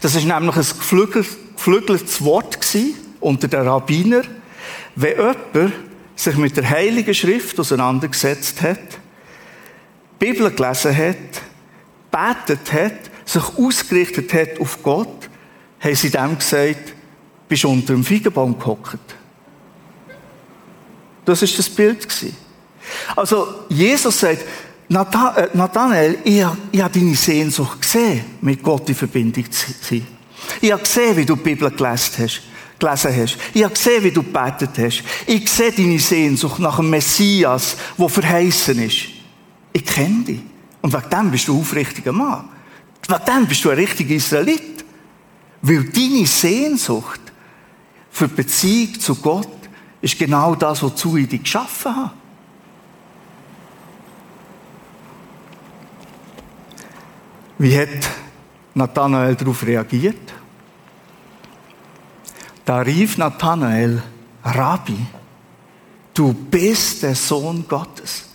Das 0.00 0.14
ist 0.14 0.24
nämlich 0.24 0.56
ein 0.56 0.66
geflügeltes 1.56 2.22
Wort 2.22 2.60
unter 3.24 3.48
den 3.48 3.66
Rabbiner, 3.66 4.22
wenn 4.96 5.16
jemand 5.16 5.72
sich 6.14 6.36
mit 6.36 6.56
der 6.56 6.68
Heiligen 6.68 7.14
Schrift 7.14 7.58
auseinandergesetzt 7.58 8.62
hat, 8.62 8.78
die 10.20 10.26
Bibel 10.26 10.50
gelesen 10.50 10.96
hat, 10.96 11.16
betet 12.10 12.72
hat, 12.72 13.10
sich 13.24 13.42
ausgerichtet 13.58 14.32
hat 14.32 14.60
auf 14.60 14.82
Gott, 14.82 15.28
haben 15.80 15.94
sie 15.94 16.10
dem 16.10 16.38
gesagt, 16.38 16.94
bist 17.48 17.64
unter 17.64 17.94
dem 17.94 18.04
Feigenbaum 18.04 18.58
gehockt. 18.58 18.98
Das 21.24 21.42
ist 21.42 21.58
das 21.58 21.70
Bild. 21.70 22.06
Also, 23.16 23.64
Jesus 23.70 24.20
sagt, 24.20 24.42
äh, 24.42 24.44
Nathanael, 24.88 26.18
ich, 26.24 26.44
ich 26.72 26.82
habe 26.82 26.98
deine 26.98 27.14
Sehnsucht 27.14 27.80
gesehen, 27.80 28.24
mit 28.42 28.62
Gott 28.62 28.88
in 28.88 28.94
Verbindung 28.94 29.50
zu 29.50 29.72
sein. 29.80 30.06
Ich 30.60 30.70
habe 30.70 30.82
gesehen, 30.82 31.16
wie 31.16 31.24
du 31.24 31.34
die 31.36 31.42
Bibel 31.42 31.70
gelesen 31.70 32.12
hast. 32.18 32.42
Gelesen 32.84 33.16
hast. 33.16 33.38
Ich 33.54 33.64
habe 33.64 33.74
gesehen, 33.74 34.04
wie 34.04 34.10
du 34.10 34.22
gebetet 34.22 34.70
hast. 34.78 35.02
Ich 35.26 35.50
sehe 35.50 35.72
deine 35.72 35.98
Sehnsucht 35.98 36.58
nach 36.58 36.76
dem 36.76 36.90
Messias, 36.90 37.76
der 37.96 38.08
verheißen 38.08 38.78
ist. 38.82 39.06
Ich 39.72 39.84
kenne 39.84 40.24
dich. 40.24 40.40
Und 40.82 40.92
wegen 40.92 41.10
dem 41.10 41.30
bist 41.30 41.48
du 41.48 41.54
ein 41.54 41.60
aufrichtiger 41.60 42.12
Mann. 42.12 42.48
Wegen 43.08 43.24
dem 43.24 43.46
bist 43.46 43.64
du 43.64 43.70
ein 43.70 43.78
richtiger 43.78 44.14
Israelit. 44.14 44.84
Weil 45.62 45.84
deine 45.84 46.26
Sehnsucht 46.26 47.20
für 48.10 48.28
die 48.28 48.34
Beziehung 48.34 49.00
zu 49.00 49.14
Gott 49.16 49.48
ist 50.02 50.18
genau 50.18 50.54
das, 50.54 50.82
wozu 50.82 51.16
ich 51.16 51.28
dich 51.28 51.42
geschaffen 51.42 51.96
habe. 51.96 52.10
Wie 57.56 57.78
hat 57.78 57.88
Nathanael 58.74 59.36
darauf 59.36 59.64
reagiert? 59.64 60.34
Da 62.64 62.78
rief 62.78 63.18
Nathanael, 63.18 64.02
Rabbi, 64.42 64.96
du 66.14 66.32
bist 66.32 67.02
der 67.02 67.14
Sohn 67.14 67.66
Gottes. 67.68 68.26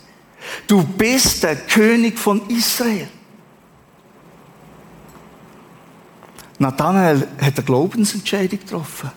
Du 0.66 0.84
bist 0.84 1.42
der 1.42 1.56
König 1.56 2.18
von 2.18 2.48
Israel. 2.48 3.08
Nathanael 6.58 7.26
hat 7.40 7.56
eine 7.56 7.64
Glaubensentscheidung 7.64 8.58
getroffen. 8.58 9.10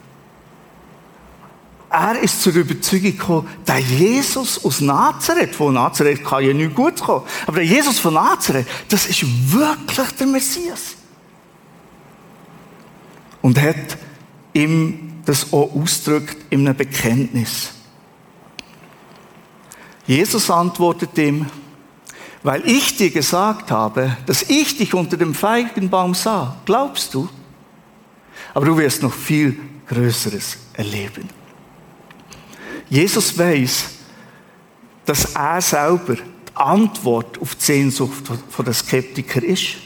Er 1.89 2.19
ist 2.19 2.41
zur 2.41 2.55
Überzeugung 2.55 3.11
gekommen, 3.11 3.47
der 3.67 3.79
Jesus 3.79 4.65
aus 4.65 4.81
Nazareth, 4.81 5.53
von 5.53 5.75
Nazareth 5.75 6.23
kann 6.23 6.43
ja 6.43 6.51
nicht 6.51 6.73
gut 6.73 6.99
kommen, 6.99 7.23
aber 7.45 7.57
der 7.57 7.65
Jesus 7.65 7.99
von 7.99 8.15
Nazareth, 8.15 8.65
das 8.89 9.05
ist 9.05 9.23
wirklich 9.51 10.09
der 10.13 10.25
Messias. 10.25 10.95
Und 13.43 13.61
hat 13.61 13.97
ihm 14.53 15.21
das 15.25 15.51
auch 15.53 15.73
ausdrückt 15.75 16.37
in 16.49 16.67
einem 16.67 16.77
Bekenntnis. 16.77 17.71
Jesus 20.05 20.49
antwortet 20.49 21.17
ihm, 21.17 21.45
weil 22.43 22.67
ich 22.67 22.97
dir 22.97 23.09
gesagt 23.09 23.71
habe, 23.71 24.17
dass 24.25 24.43
ich 24.43 24.77
dich 24.77 24.93
unter 24.93 25.15
dem 25.15 25.33
Feigenbaum 25.33 26.13
sah, 26.13 26.57
glaubst 26.65 27.13
du? 27.13 27.29
Aber 28.53 28.65
du 28.65 28.77
wirst 28.77 29.01
noch 29.01 29.13
viel 29.13 29.57
Größeres 29.87 30.57
erleben. 30.73 31.29
Jesus 32.89 33.37
weiß, 33.37 33.85
dass 35.05 35.35
er 35.35 35.61
selber 35.61 36.15
die 36.15 36.55
Antwort 36.55 37.41
auf 37.41 37.55
die 37.55 37.63
Sehnsucht 37.63 38.23
der 38.57 38.73
Skeptiker 38.73 39.41
ist. 39.41 39.77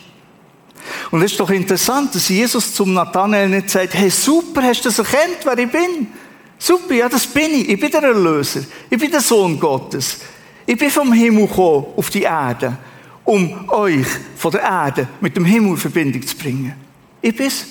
Und 1.12 1.22
es 1.22 1.32
ist 1.32 1.40
doch 1.40 1.50
interessant, 1.50 2.14
dass 2.16 2.30
Jesus 2.30 2.74
zum 2.74 2.94
Nathanael 2.94 3.50
nicht 3.50 3.70
sagt, 3.70 3.94
hey 3.94 4.10
super, 4.10 4.64
hast 4.64 4.82
du 4.82 4.90
das 4.90 5.00
erkannt, 5.00 5.40
wer 5.44 5.58
ich 5.58 5.70
bin? 5.70 6.08
Super, 6.60 6.94
ja, 6.94 7.10
das 7.10 7.28
bin 7.28 7.54
ich. 7.54 7.70
Ich 7.70 7.80
bin 7.80 7.92
der 7.92 8.04
Erlöser. 8.04 8.62
Ich 8.90 8.98
bin 8.98 9.12
der 9.12 9.22
Sohn 9.22 9.60
Gottes. 9.60 10.18
Ich 10.66 10.78
bin 10.78 10.90
vom 10.90 11.14
Himmel 11.14 11.48
gekommen 11.48 11.86
auf 11.96 12.10
die 12.10 12.24
Erde, 12.24 12.78
um 13.24 13.70
euch 13.70 14.08
von 14.36 14.52
der 14.52 14.62
Erde 14.62 15.08
mit 15.22 15.36
dem 15.38 15.46
Himmel 15.46 15.72
in 15.72 15.78
Verbindung 15.78 16.26
zu 16.26 16.36
bringen. 16.36 16.74
Ich 17.22 17.36
bin's. 17.36 17.66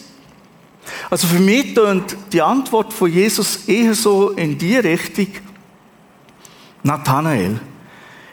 Also 1.11 1.27
für 1.27 1.41
mich 1.41 1.75
tönt 1.75 2.17
die 2.33 2.41
Antwort 2.41 2.93
von 2.93 3.13
Jesus 3.13 3.67
eher 3.67 3.95
so 3.95 4.31
in 4.31 4.57
die 4.57 4.77
Richtung, 4.77 5.29
Nathanael, 6.83 7.59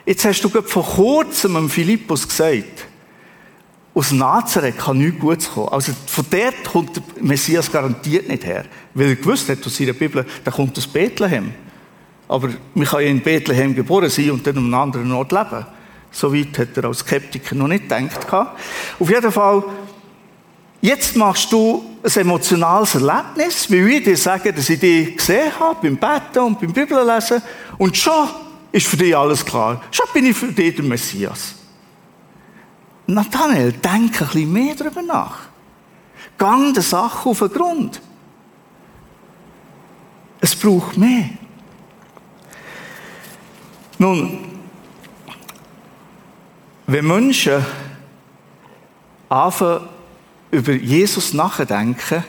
jetzt 0.06 0.24
hast 0.26 0.42
du 0.42 0.50
gerade 0.50 0.68
vor 0.68 0.86
kurzem 0.86 1.70
Philippus 1.70 2.28
gesagt, 2.28 2.86
aus 3.96 4.12
Nazareth 4.12 4.78
kann 4.78 4.98
nichts 4.98 5.20
Gutes 5.20 5.52
kommen. 5.52 5.70
Also 5.70 5.92
von 6.08 6.26
dort 6.30 6.64
kommt 6.64 6.96
der 6.96 7.04
Messias 7.22 7.72
garantiert 7.72 8.28
nicht 8.28 8.46
her. 8.46 8.66
Weil 8.94 9.10
er 9.10 9.16
gewusst 9.16 9.50
hat 9.50 9.66
aus 9.66 9.78
seiner 9.78 9.94
Bibel, 9.94 10.26
der 10.46 10.54
kommt 10.54 10.78
aus 10.78 10.88
Bethlehem. 10.88 11.54
Aber 12.28 12.50
man 12.74 12.88
kann 12.88 13.02
ja 13.02 13.08
in 13.08 13.22
Bethlehem 13.22 13.76
geboren 13.76 14.10
sein 14.10 14.32
und 14.32 14.46
dann 14.48 14.58
an 14.58 14.64
einem 14.66 14.74
anderen 14.74 15.12
Ort 15.12 15.32
leben. 15.32 15.66
So 16.12 16.34
weit 16.34 16.58
hat 16.58 16.78
er 16.78 16.86
als 16.86 17.00
Skeptiker 17.00 17.56
noch 17.56 17.68
nicht 17.68 17.84
gedacht. 17.90 18.34
Auf 19.00 19.10
jeden 19.10 19.32
Fall, 19.32 19.64
Jetzt 20.84 21.16
machst 21.16 21.50
du 21.50 21.82
ein 22.04 22.12
emotionales 22.14 22.96
Erlebnis, 22.96 23.72
wie 23.72 23.96
ich 23.96 24.04
dir 24.04 24.18
sage, 24.18 24.52
dass 24.52 24.70
ich 24.70 24.82
dich 24.82 25.16
gesehen 25.16 25.50
habe 25.58 25.78
beim 25.82 25.96
Betten 25.96 26.44
und 26.44 26.60
beim 26.60 26.74
Bibellesen. 26.74 27.42
Und 27.78 27.96
schon 27.96 28.28
ist 28.70 28.88
für 28.88 28.98
dich 28.98 29.16
alles 29.16 29.46
klar. 29.46 29.82
Schon 29.92 30.08
bin 30.14 30.26
ich 30.26 30.36
für 30.36 30.52
dich 30.52 30.76
der 30.76 30.84
Messias. 30.84 31.56
Nathanael, 33.08 33.74
denk 33.74 34.22
ein 34.22 34.28
bisschen 34.28 34.54
mehr 34.54 34.76
darüber 34.76 35.02
nach. 35.02 35.40
Gang 36.38 36.74
der 36.74 36.84
Sache 36.84 37.30
auf 37.30 37.40
den 37.40 37.50
Grund. 37.50 38.02
Es 40.40 40.56
braucht 40.56 40.98
mehr. 40.98 41.30
Nun, 43.98 44.40
wenn 46.88 47.08
Menschen 47.08 47.66
anfangen, 49.30 49.88
über 50.52 50.74
Jesus 50.74 51.34
nachdenken, 51.34 52.24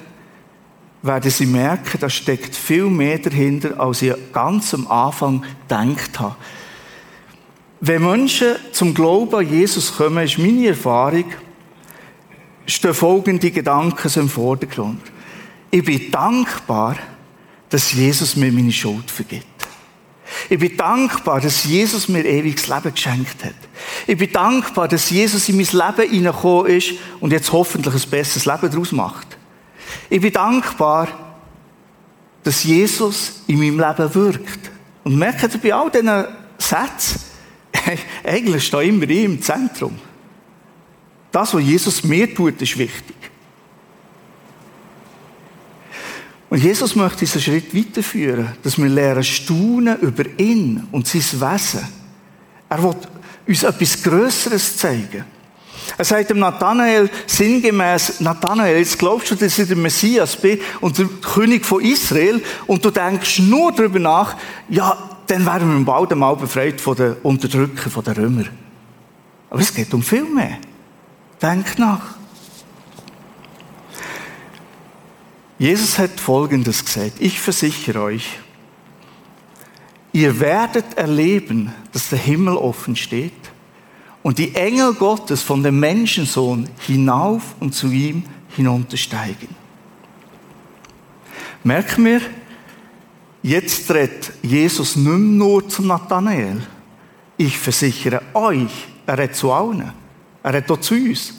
werden 1.02 1.30
sie 1.30 1.44
merken, 1.44 1.98
da 2.00 2.08
steckt 2.08 2.56
viel 2.56 2.86
mehr 2.86 3.18
dahinter, 3.18 3.78
als 3.78 4.00
ich 4.00 4.14
ganz 4.32 4.72
am 4.72 4.86
Anfang 4.86 5.44
gedacht 5.68 6.18
habe. 6.18 6.36
Wenn 7.80 8.02
Menschen 8.02 8.56
zum 8.72 8.94
Glauben 8.94 9.34
an 9.34 9.48
Jesus 9.48 9.96
kommen, 9.96 10.24
ist 10.24 10.38
meine 10.38 10.68
Erfahrung, 10.68 11.24
stehen 12.66 12.94
folgende 12.94 13.50
Gedanken 13.50 14.20
im 14.20 14.28
Vordergrund. 14.28 15.02
Ich 15.70 15.84
bin 15.84 16.10
dankbar, 16.10 16.96
dass 17.68 17.92
Jesus 17.92 18.36
mir 18.36 18.52
meine 18.52 18.72
Schuld 18.72 19.10
vergibt. 19.10 19.46
Ich 20.48 20.58
bin 20.58 20.76
dankbar, 20.76 21.40
dass 21.40 21.64
Jesus 21.64 22.08
mir 22.08 22.24
ewiges 22.24 22.68
Leben 22.68 22.94
geschenkt 22.94 23.44
hat. 23.44 23.54
Ich 24.06 24.16
bin 24.16 24.32
dankbar, 24.32 24.88
dass 24.88 25.10
Jesus 25.10 25.48
in 25.48 25.56
mein 25.56 25.66
Leben 25.66 26.10
hineingekommen 26.10 26.66
ist 26.66 26.92
und 27.20 27.32
jetzt 27.32 27.52
hoffentlich 27.52 27.94
ein 27.94 28.10
besseres 28.10 28.46
Leben 28.46 28.70
daraus 28.70 28.92
macht. 28.92 29.36
Ich 30.08 30.20
bin 30.20 30.32
dankbar, 30.32 31.08
dass 32.42 32.64
Jesus 32.64 33.42
in 33.46 33.58
meinem 33.58 33.78
Leben 33.78 34.14
wirkt. 34.14 34.70
Und 35.02 35.16
merkt 35.16 35.42
ihr 35.42 35.60
bei 35.60 35.74
all 35.74 35.90
diesen 35.90 36.24
Sätzen, 36.58 37.20
eigentlich 38.24 38.66
steht 38.66 38.88
immer 38.88 39.08
ich 39.08 39.24
im 39.24 39.42
Zentrum. 39.42 39.96
Das, 41.32 41.52
was 41.52 41.62
Jesus 41.62 42.04
mir 42.04 42.32
tut, 42.32 42.60
ist 42.62 42.78
wichtig. 42.78 43.16
Und 46.48 46.62
Jesus 46.62 46.94
möchte 46.94 47.20
diesen 47.20 47.40
Schritt 47.40 47.74
weiterführen, 47.74 48.52
dass 48.62 48.78
wir 48.78 48.88
lernen 48.88 49.24
staunen 49.24 49.98
über 50.00 50.24
ihn 50.38 50.86
und 50.92 51.06
sein 51.08 51.40
Wesen. 51.40 51.80
Er 52.68 52.82
will 52.82 52.94
uns 53.48 53.62
etwas 53.64 54.02
Größeres 54.02 54.76
zeigen. 54.76 55.24
Er 55.98 56.04
sagt 56.04 56.30
dem 56.30 56.38
Nathanael 56.38 57.10
sinngemäß, 57.26 58.20
Nathanael, 58.20 58.78
jetzt 58.78 58.98
glaubst 58.98 59.30
du, 59.30 59.34
dass 59.34 59.58
ich 59.58 59.66
der 59.66 59.76
Messias 59.76 60.36
bin 60.36 60.60
und 60.80 60.96
der 60.96 61.06
König 61.06 61.64
von 61.66 61.82
Israel 61.82 62.40
und 62.66 62.84
du 62.84 62.90
denkst 62.90 63.40
nur 63.40 63.72
darüber 63.72 63.98
nach, 63.98 64.36
ja, 64.68 65.13
dann 65.26 65.46
wären 65.46 65.78
wir 65.78 65.84
bald 65.84 66.12
einmal 66.12 66.36
befreit 66.36 66.80
von 66.80 66.96
den 66.96 67.14
Unterdrücken 67.22 68.02
der 68.04 68.16
Römer. 68.16 68.44
Aber 69.50 69.60
es 69.60 69.74
geht 69.74 69.92
um 69.94 70.02
viel 70.02 70.24
mehr. 70.24 70.58
Denkt 71.40 71.78
nach. 71.78 72.16
Jesus 75.58 75.98
hat 75.98 76.18
Folgendes 76.18 76.84
gesagt. 76.84 77.14
Ich 77.20 77.40
versichere 77.40 78.02
euch, 78.02 78.38
ihr 80.12 80.40
werdet 80.40 80.94
erleben, 80.94 81.72
dass 81.92 82.08
der 82.08 82.18
Himmel 82.18 82.56
offen 82.56 82.96
steht 82.96 83.32
und 84.22 84.38
die 84.38 84.54
Engel 84.54 84.94
Gottes 84.94 85.42
von 85.42 85.62
dem 85.62 85.78
Menschensohn 85.78 86.68
hinauf 86.78 87.54
und 87.60 87.74
zu 87.74 87.90
ihm 87.90 88.24
hinuntersteigen. 88.56 89.48
Merken 91.62 92.04
wir, 92.04 92.20
jetzt 93.44 93.90
redet 93.90 94.32
Jesus 94.42 94.96
nicht 94.96 95.06
nur 95.06 95.68
zum 95.68 95.86
Nathanael. 95.86 96.60
Ich 97.36 97.58
versichere 97.58 98.22
euch, 98.32 98.88
er 99.06 99.18
redet 99.18 99.36
zu 99.36 99.52
allen. 99.52 99.92
Er 100.42 100.54
redet 100.54 100.70
auch 100.70 100.80
zu 100.80 100.94
uns. 100.94 101.34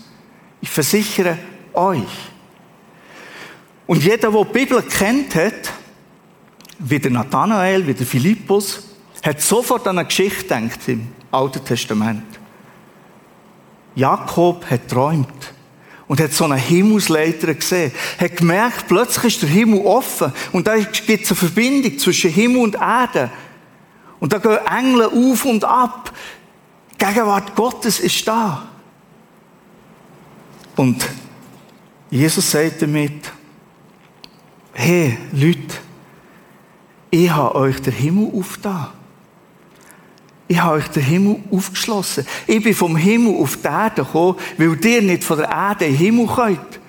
Ich 0.61 0.69
versichere 0.69 1.37
euch. 1.73 2.31
Und 3.87 4.03
jeder, 4.03 4.31
der 4.31 4.43
die 4.43 4.53
Bibel 4.53 4.81
kennt 4.83 5.35
hat, 5.35 5.73
wie 6.79 6.99
der 6.99 7.11
Nathanael, 7.11 7.85
wie 7.85 7.93
der 7.93 8.05
Philippus, 8.05 8.83
hat 9.23 9.41
sofort 9.41 9.87
an 9.87 9.97
eine 9.97 10.07
Geschichte 10.07 10.55
gedacht 10.55 10.87
im 10.87 11.07
Alten 11.31 11.65
Testament. 11.65 12.23
Jakob 13.95 14.69
hat 14.69 14.87
träumt 14.87 15.54
und 16.07 16.19
hat 16.19 16.33
so 16.33 16.45
einen 16.45 16.57
Himmelsleiter 16.57 17.53
gesehen. 17.53 17.91
Hat 18.19 18.37
gemerkt, 18.37 18.87
plötzlich 18.87 19.35
ist 19.35 19.41
der 19.41 19.49
Himmel 19.49 19.81
offen 19.81 20.31
und 20.51 20.67
da 20.67 20.77
gibt 20.77 21.23
es 21.23 21.31
eine 21.31 21.37
Verbindung 21.37 21.97
zwischen 21.97 22.31
Himmel 22.31 22.61
und 22.61 22.75
Erde. 22.75 23.31
Und 24.19 24.33
da 24.33 24.37
gehen 24.37 24.57
Engel 24.65 25.05
auf 25.05 25.45
und 25.45 25.63
ab. 25.63 26.13
Die 26.93 27.05
Gegenwart 27.05 27.55
Gottes 27.55 27.99
ist 27.99 28.27
da. 28.27 28.63
Und 30.75 31.05
Jesus 32.09 32.49
sagt 32.49 32.81
damit, 32.81 33.31
hey, 34.73 35.17
Leute, 35.31 35.75
ich 37.09 37.29
habe 37.29 37.55
euch 37.55 37.81
den 37.81 37.93
Himmel 37.93 38.31
aufgetan. 38.33 38.87
Ich 40.47 40.61
habe 40.61 40.77
euch 40.77 40.87
den 40.89 41.03
Himmel 41.03 41.37
aufgeschlossen. 41.51 42.25
Ich 42.45 42.63
bin 42.63 42.75
vom 42.75 42.95
Himmel 42.95 43.35
auf 43.35 43.57
die 43.57 43.67
Erde 43.67 44.03
gekommen, 44.03 44.35
weil 44.57 44.85
ihr 44.85 45.01
nicht 45.01 45.23
von 45.23 45.37
der 45.37 45.49
Erde 45.49 45.85
in 45.85 45.93
den 45.93 45.97
Himmel 45.97 46.27
könnt. 46.27 46.79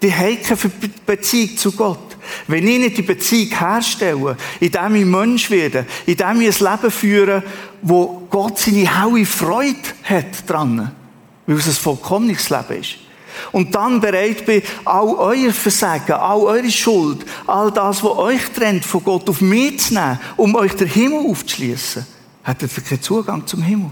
Die 0.00 0.12
haben 0.12 0.42
keine 0.42 0.72
Beziehung 1.06 1.56
zu 1.56 1.72
Gott. 1.72 2.16
Wenn 2.48 2.66
ich 2.66 2.78
nicht 2.78 2.96
die 2.96 3.02
Beziehung 3.02 3.56
herstelle, 3.56 4.36
indem 4.60 4.94
ich 4.96 5.04
Mensch 5.04 5.50
werde, 5.50 5.86
indem 6.06 6.40
ich 6.40 6.60
ein 6.60 6.72
Leben 6.72 6.90
führe, 6.90 7.42
wo 7.82 8.26
Gott 8.30 8.58
seine 8.58 9.04
hohe 9.04 9.26
Freude 9.26 9.76
hat 10.04 10.48
dran, 10.48 10.90
weil 11.46 11.56
es 11.56 11.66
ein 11.66 11.72
vollkommenes 11.72 12.48
Leben 12.48 12.80
ist, 12.80 12.96
und 13.50 13.74
dann 13.74 14.00
bereit 14.00 14.44
bin, 14.44 14.62
all 14.84 15.08
euer 15.14 15.52
Versagen, 15.52 16.12
all 16.12 16.40
eure 16.40 16.70
Schuld, 16.70 17.24
all 17.46 17.70
das, 17.70 18.02
was 18.02 18.18
euch 18.18 18.50
trennt 18.54 18.84
von 18.84 19.02
Gott, 19.02 19.28
auf 19.28 19.40
mich 19.40 19.80
zu 19.80 19.94
nehmen, 19.94 20.20
um 20.36 20.54
euch 20.54 20.74
den 20.74 20.88
Himmel 20.88 21.26
aufzuschließen, 21.30 22.06
hättet 22.42 22.76
ihr 22.76 22.82
keinen 22.82 23.02
Zugang 23.02 23.46
zum 23.46 23.62
Himmel. 23.62 23.90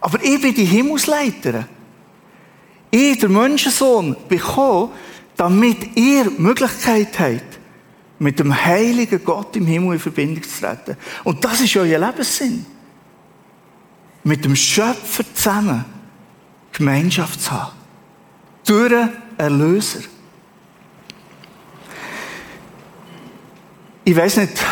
Aber 0.00 0.22
ich 0.22 0.40
bin 0.40 0.54
die 0.54 0.64
Himmelsleiterin. 0.64 1.66
Ich, 2.90 3.18
der 3.18 3.28
Menschensohn, 3.28 4.16
bekomme, 4.28 4.90
damit 5.36 5.96
ihr 5.96 6.30
Möglichkeit 6.38 7.18
habt, 7.18 7.58
mit 8.18 8.38
dem 8.38 8.54
heiligen 8.54 9.24
Gott 9.24 9.56
im 9.56 9.66
Himmel 9.66 9.94
in 9.94 10.00
Verbindung 10.00 10.42
zu 10.42 10.60
treten. 10.60 10.96
Und 11.24 11.44
das 11.44 11.60
ist 11.60 11.76
euer 11.76 11.98
Lebenssinn. 11.98 12.66
Mit 14.24 14.44
dem 14.44 14.54
Schöpfer 14.54 15.24
zusammen 15.34 15.84
Gemeinschaft 16.72 17.40
zu 17.40 17.50
haben 17.50 17.72
durch 18.64 18.92
einen 18.92 19.10
Erlöser. 19.36 20.00
Ich 24.04 24.16
weiß 24.16 24.36
nicht, 24.38 24.64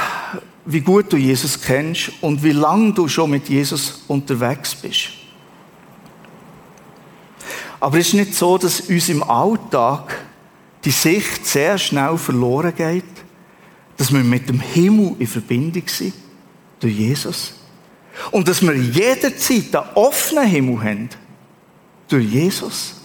wie 0.72 0.80
gut 0.80 1.12
du 1.12 1.16
Jesus 1.16 1.60
kennst 1.60 2.12
und 2.20 2.42
wie 2.42 2.52
lange 2.52 2.92
du 2.92 3.08
schon 3.08 3.30
mit 3.30 3.48
Jesus 3.48 4.02
unterwegs 4.08 4.74
bist. 4.74 5.10
Aber 7.80 7.98
es 7.98 8.08
ist 8.08 8.14
nicht 8.14 8.34
so, 8.34 8.58
dass 8.58 8.80
uns 8.80 9.08
im 9.08 9.22
Alltag 9.22 10.26
die 10.84 10.90
Sicht 10.90 11.46
sehr 11.46 11.78
schnell 11.78 12.18
verloren 12.18 12.74
geht, 12.74 13.04
dass 13.96 14.12
wir 14.12 14.20
mit 14.20 14.48
dem 14.48 14.60
Himmel 14.60 15.16
in 15.18 15.26
Verbindung 15.26 15.82
sind, 15.86 16.14
durch 16.78 16.94
Jesus. 16.94 17.54
Und 18.30 18.48
dass 18.48 18.60
wir 18.62 18.74
jederzeit 18.74 19.74
einen 19.74 19.94
offenen 19.94 20.46
Himmel 20.46 20.82
haben, 20.82 21.08
durch 22.08 22.26
Jesus. 22.26 22.99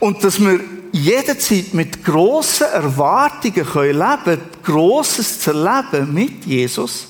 Und 0.00 0.24
dass 0.24 0.40
wir 0.40 0.60
jederzeit 0.92 1.72
mit 1.74 2.04
grossen 2.04 2.66
Erwartungen 2.72 3.64
können 3.64 3.98
leben 3.98 4.40
Grosses 4.62 5.40
zu 5.40 5.52
erleben 5.52 6.12
mit 6.12 6.44
Jesus. 6.44 7.08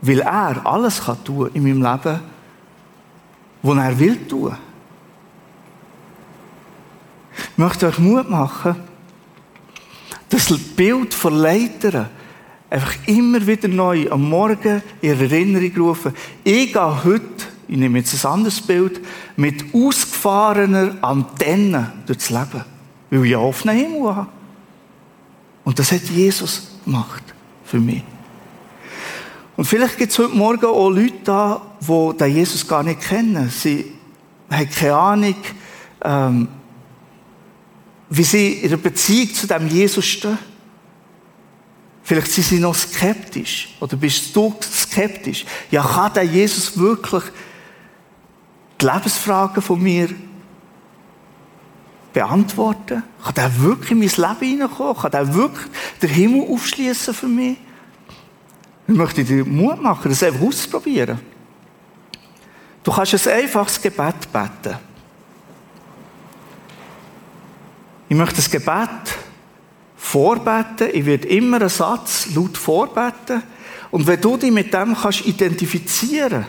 Weil 0.00 0.20
er 0.20 0.66
alles 0.66 1.04
kann 1.04 1.22
tun 1.22 1.50
in 1.54 1.62
meinem 1.62 1.82
Leben, 1.82 2.20
was 3.62 3.76
er 3.76 3.98
will 3.98 4.26
tun. 4.26 4.56
Ich 7.52 7.58
möchte 7.58 7.86
euch 7.86 7.98
Mut 7.98 8.28
machen, 8.28 8.76
das 10.28 10.58
Bild 10.74 11.12
von 11.14 11.34
Leitern 11.34 12.08
einfach 12.70 12.94
immer 13.06 13.46
wieder 13.46 13.68
neu 13.68 14.10
am 14.10 14.28
Morgen 14.28 14.82
in 15.02 15.20
Erinnerung 15.20 15.76
rufen. 15.76 16.14
Ich 16.42 16.72
gehe 16.72 17.04
heute 17.04 17.51
ich 17.72 17.78
nehme 17.78 18.00
jetzt 18.00 18.22
ein 18.22 18.30
anderes 18.30 18.60
Bild, 18.60 19.00
mit 19.34 19.74
ausgefahrener 19.74 20.96
Antenne 21.00 21.90
durchs 22.06 22.28
Leben. 22.28 22.66
Weil 23.08 23.24
ich 23.24 23.34
einen 23.34 23.44
offenen 23.46 23.76
Himmel 23.78 24.14
habe. 24.14 24.26
Und 25.64 25.78
das 25.78 25.90
hat 25.90 26.02
Jesus 26.02 26.68
gemacht 26.84 27.22
für 27.64 27.80
mich. 27.80 28.02
Und 29.56 29.64
vielleicht 29.64 29.96
gibt 29.96 30.12
es 30.12 30.18
heute 30.18 30.36
Morgen 30.36 30.66
auch 30.66 30.90
Leute 30.90 31.14
da, 31.24 31.62
die 31.80 32.16
den 32.18 32.36
Jesus 32.36 32.68
gar 32.68 32.82
nicht 32.82 33.00
kennen. 33.00 33.48
Sie 33.48 33.90
haben 34.50 34.68
keine 34.68 34.94
Ahnung, 34.94 35.36
ähm, 36.04 36.48
wie 38.10 38.24
sie 38.24 38.52
in 38.52 38.68
der 38.68 38.76
Beziehung 38.76 39.32
zu 39.32 39.46
dem 39.46 39.66
Jesus 39.68 40.04
stehen. 40.04 40.36
Vielleicht 42.02 42.32
sind 42.32 42.44
sie 42.44 42.58
noch 42.58 42.74
skeptisch. 42.74 43.74
Oder 43.80 43.96
bist 43.96 44.36
du 44.36 44.54
skeptisch? 44.60 45.46
Ja, 45.70 45.82
kann 45.82 46.12
der 46.12 46.24
Jesus 46.24 46.76
wirklich 46.76 47.22
die 48.82 48.86
Lebensfragen 48.86 49.62
von 49.62 49.80
mir 49.80 50.08
beantworten? 52.12 53.02
Kann 53.22 53.34
der 53.34 53.60
wirklich 53.60 53.92
in 53.92 53.98
mein 53.98 54.08
Leben 54.08 54.50
hineinkommen? 54.50 54.96
Kann 54.96 55.10
der 55.10 55.34
wirklich 55.34 55.66
den 56.02 56.10
Himmel 56.10 56.48
aufschließen 56.50 57.14
für 57.14 57.28
mich? 57.28 57.56
Ich 58.88 58.94
möchte 58.94 59.24
dir 59.24 59.44
Mut 59.44 59.80
machen, 59.80 60.10
das 60.10 60.22
einfach 60.22 60.42
auszuprobieren. 60.42 61.20
Du 62.82 62.90
kannst 62.90 63.28
ein 63.28 63.42
einfaches 63.44 63.80
Gebet 63.80 64.32
beten. 64.32 64.76
Ich 68.08 68.16
möchte 68.16 68.36
das 68.36 68.50
Gebet 68.50 68.88
vorbeten. 69.96 70.88
Ich 70.92 71.06
werde 71.06 71.28
immer 71.28 71.58
einen 71.58 71.68
Satz 71.68 72.34
laut 72.34 72.58
vorbeten. 72.58 73.42
Und 73.92 74.06
wenn 74.06 74.20
du 74.20 74.36
dich 74.36 74.50
mit 74.50 74.74
dem 74.74 74.96
kannst 74.96 75.24
identifizieren, 75.24 76.44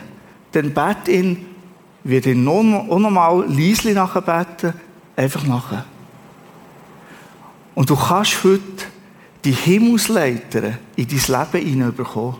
dann 0.52 0.74
bete 0.74 1.12
ihn 1.12 1.53
wird 2.04 2.26
ihn 2.26 2.46
auch 2.46 2.98
nochmal 2.98 3.44
leislich 3.48 3.94
nachbeten, 3.94 4.74
einfach 5.16 5.44
nachher. 5.44 5.86
Und 7.74 7.90
du 7.90 7.96
kannst 7.96 8.44
heute 8.44 8.62
die 9.44 9.52
Himmelsleiter 9.52 10.78
in 10.96 11.08
dein 11.08 11.52
Leben 11.52 11.66
hineinbekommen, 11.66 12.36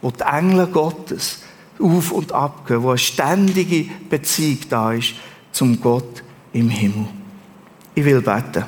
wo 0.00 0.10
die 0.10 0.22
Engel 0.22 0.66
Gottes 0.68 1.42
auf 1.80 2.12
und 2.12 2.32
ab 2.32 2.66
gehen, 2.66 2.82
wo 2.82 2.90
eine 2.90 2.98
ständige 2.98 3.90
Beziehung 4.08 4.58
da 4.68 4.92
ist 4.92 5.14
zum 5.52 5.80
Gott 5.80 6.22
im 6.52 6.68
Himmel. 6.68 7.08
Ich 7.94 8.04
will 8.04 8.20
beten. 8.20 8.64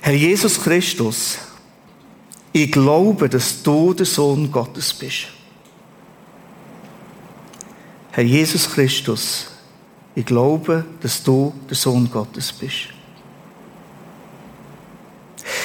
Herr 0.00 0.14
Jesus 0.14 0.60
Christus, 0.60 1.38
ich 2.52 2.70
glaube, 2.70 3.28
dass 3.28 3.62
du 3.62 3.92
der 3.92 4.06
Sohn 4.06 4.50
Gottes 4.50 4.94
bist. 4.94 5.28
Herr 8.12 8.24
Jesus 8.24 8.68
Christus, 8.68 9.50
ich 10.14 10.26
glaube, 10.26 10.84
dass 11.00 11.22
du 11.22 11.54
der 11.68 11.76
Sohn 11.76 12.10
Gottes 12.10 12.52
bist. 12.52 12.88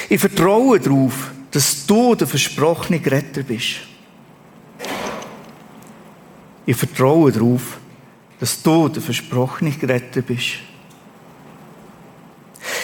Ich 0.10 0.20
vertraue 0.20 0.80
darauf, 0.80 1.32
dass 1.50 1.86
du 1.86 2.16
der 2.16 2.28
versprochene 2.28 3.02
Retter 3.04 3.42
bist. 3.42 3.78
Ich 6.66 6.76
vertraue 6.76 7.32
darauf, 7.32 7.78
dass 8.40 8.62
du 8.62 8.90
der 8.90 9.02
versprochene 9.02 9.74
Retter 9.82 10.22
bist. 10.22 10.58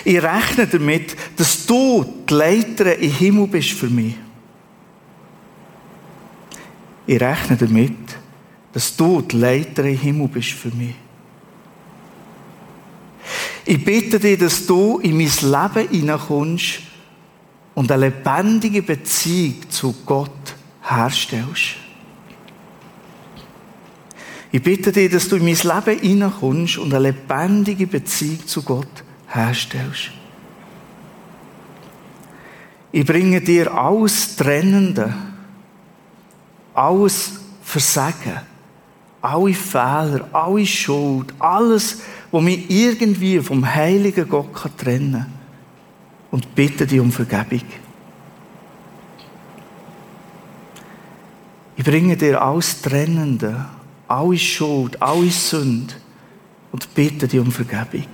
Ich 0.04 0.22
rechne 0.22 0.66
damit, 0.66 1.16
dass 1.38 1.66
du 1.66 2.24
die 2.28 2.34
Leiter 2.34 2.98
im 2.98 3.12
Himmel 3.12 3.48
bist 3.48 3.72
für 3.72 3.90
mich. 3.90 4.16
Ich 7.06 7.20
rechne 7.20 7.58
damit, 7.58 8.11
dass 8.74 8.96
du 8.96 9.22
die 9.22 9.38
Leiter 9.38 9.84
im 9.84 9.98
Himmel 9.98 10.28
bist 10.28 10.52
für 10.52 10.70
mich. 10.70 10.96
Ich 13.66 13.84
bitte 13.84 14.20
dich, 14.20 14.40
dass 14.40 14.66
du 14.66 15.00
in 15.00 15.18
mein 15.18 15.30
Leben 15.42 15.90
hineinkommst 15.90 16.80
und 17.76 17.92
eine 17.92 18.08
lebendige 18.08 18.82
Beziehung 18.82 19.70
zu 19.70 19.96
Gott 20.06 20.56
herstellst. 20.82 21.76
Ich 24.52 24.62
bitte 24.62 24.92
dich, 24.92 25.12
dass 25.12 25.30
du 25.30 25.38
in 25.38 25.46
mein 25.46 25.56
Leben 25.56 26.02
hineinkommst 26.02 26.78
und 26.80 26.94
eine 26.94 27.12
lebendige 27.12 27.88
Beziehung 27.88 28.46
zu 28.46 28.64
Gott 28.64 29.04
herstellst. 29.28 30.12
Ich 32.92 33.06
bringe 33.06 33.40
dir 33.40 33.74
alles 33.74 34.36
Trennende, 34.36 35.14
alles 36.74 37.32
Versagen, 37.64 38.42
alle 39.22 39.54
Fehler, 39.54 40.28
alle 40.34 40.66
Schuld, 40.66 41.34
alles, 41.40 42.02
was 42.32 42.44
mich 42.44 42.70
irgendwie 42.70 43.40
vom 43.40 43.66
heiligen 43.66 44.28
Gott 44.28 44.50
trennen 44.78 45.14
kann. 45.14 45.34
Und 46.32 46.56
bitte 46.56 46.88
dich 46.88 47.00
um 47.00 47.12
Vergebung. 47.12 47.62
Ich 51.76 51.84
bringe 51.84 52.16
dir 52.16 52.42
alles 52.42 52.82
Trennende, 52.82 53.66
alle 54.08 54.38
Schuld, 54.38 55.02
alle 55.02 55.30
Sünde 55.30 55.94
und 56.72 56.94
bitte 56.94 57.28
dich 57.28 57.40
um 57.40 57.52
Vergebung. 57.52 58.06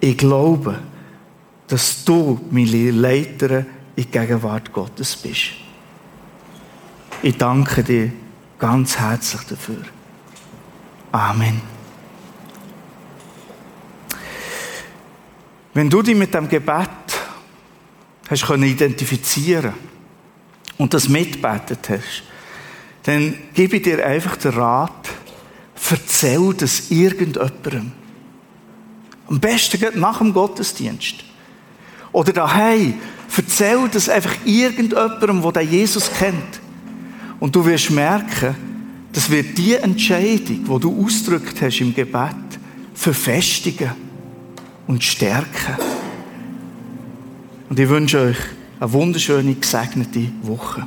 Ich 0.00 0.18
glaube, 0.18 0.78
dass 1.66 2.04
du 2.04 2.40
meine 2.50 2.90
Leiterin 2.90 3.66
in 3.96 4.04
die 4.04 4.10
Gegenwart 4.10 4.72
Gottes 4.72 5.16
bist. 5.16 5.65
Ich 7.22 7.36
danke 7.38 7.82
dir 7.82 8.12
ganz 8.58 8.98
herzlich 8.98 9.42
dafür. 9.42 9.82
Amen. 11.12 11.60
Wenn 15.72 15.90
du 15.90 16.02
dich 16.02 16.16
mit 16.16 16.32
dem 16.34 16.48
Gebet 16.48 16.88
hast 18.28 18.46
können 18.46 18.64
identifizieren 18.64 19.72
und 20.78 20.92
das 20.92 21.08
mitbetet 21.08 21.88
hast, 21.88 22.22
dann 23.04 23.34
gebe 23.54 23.76
ich 23.76 23.82
dir 23.82 24.04
einfach 24.04 24.36
den 24.36 24.52
Rat, 24.52 25.08
erzähl 25.90 26.54
das 26.54 26.90
irgendjemandem. 26.90 27.92
Am 29.28 29.40
besten 29.40 29.78
geht 29.78 29.96
nach 29.96 30.18
dem 30.18 30.32
Gottesdienst. 30.32 31.24
Oder 32.12 32.32
daheim, 32.32 32.94
erzähl 33.36 33.88
das 33.92 34.08
einfach 34.08 34.34
irgendjemandem, 34.44 35.52
der 35.52 35.62
Jesus 35.62 36.10
kennt. 36.12 36.60
Und 37.40 37.54
du 37.54 37.64
wirst 37.64 37.90
merken, 37.90 38.54
das 39.12 39.30
wird 39.30 39.56
die 39.56 39.74
Entscheidung, 39.74 40.64
die 40.64 40.80
du 40.80 41.04
ausdrückt 41.04 41.60
hast 41.62 41.80
im 41.80 41.94
Gebet, 41.94 42.34
verfestigen 42.94 43.90
und 44.86 45.02
stärken. 45.02 45.76
Und 47.68 47.78
ich 47.78 47.88
wünsche 47.88 48.20
euch 48.20 48.36
eine 48.78 48.92
wunderschöne, 48.92 49.54
gesegnete 49.54 50.28
Woche. 50.42 50.86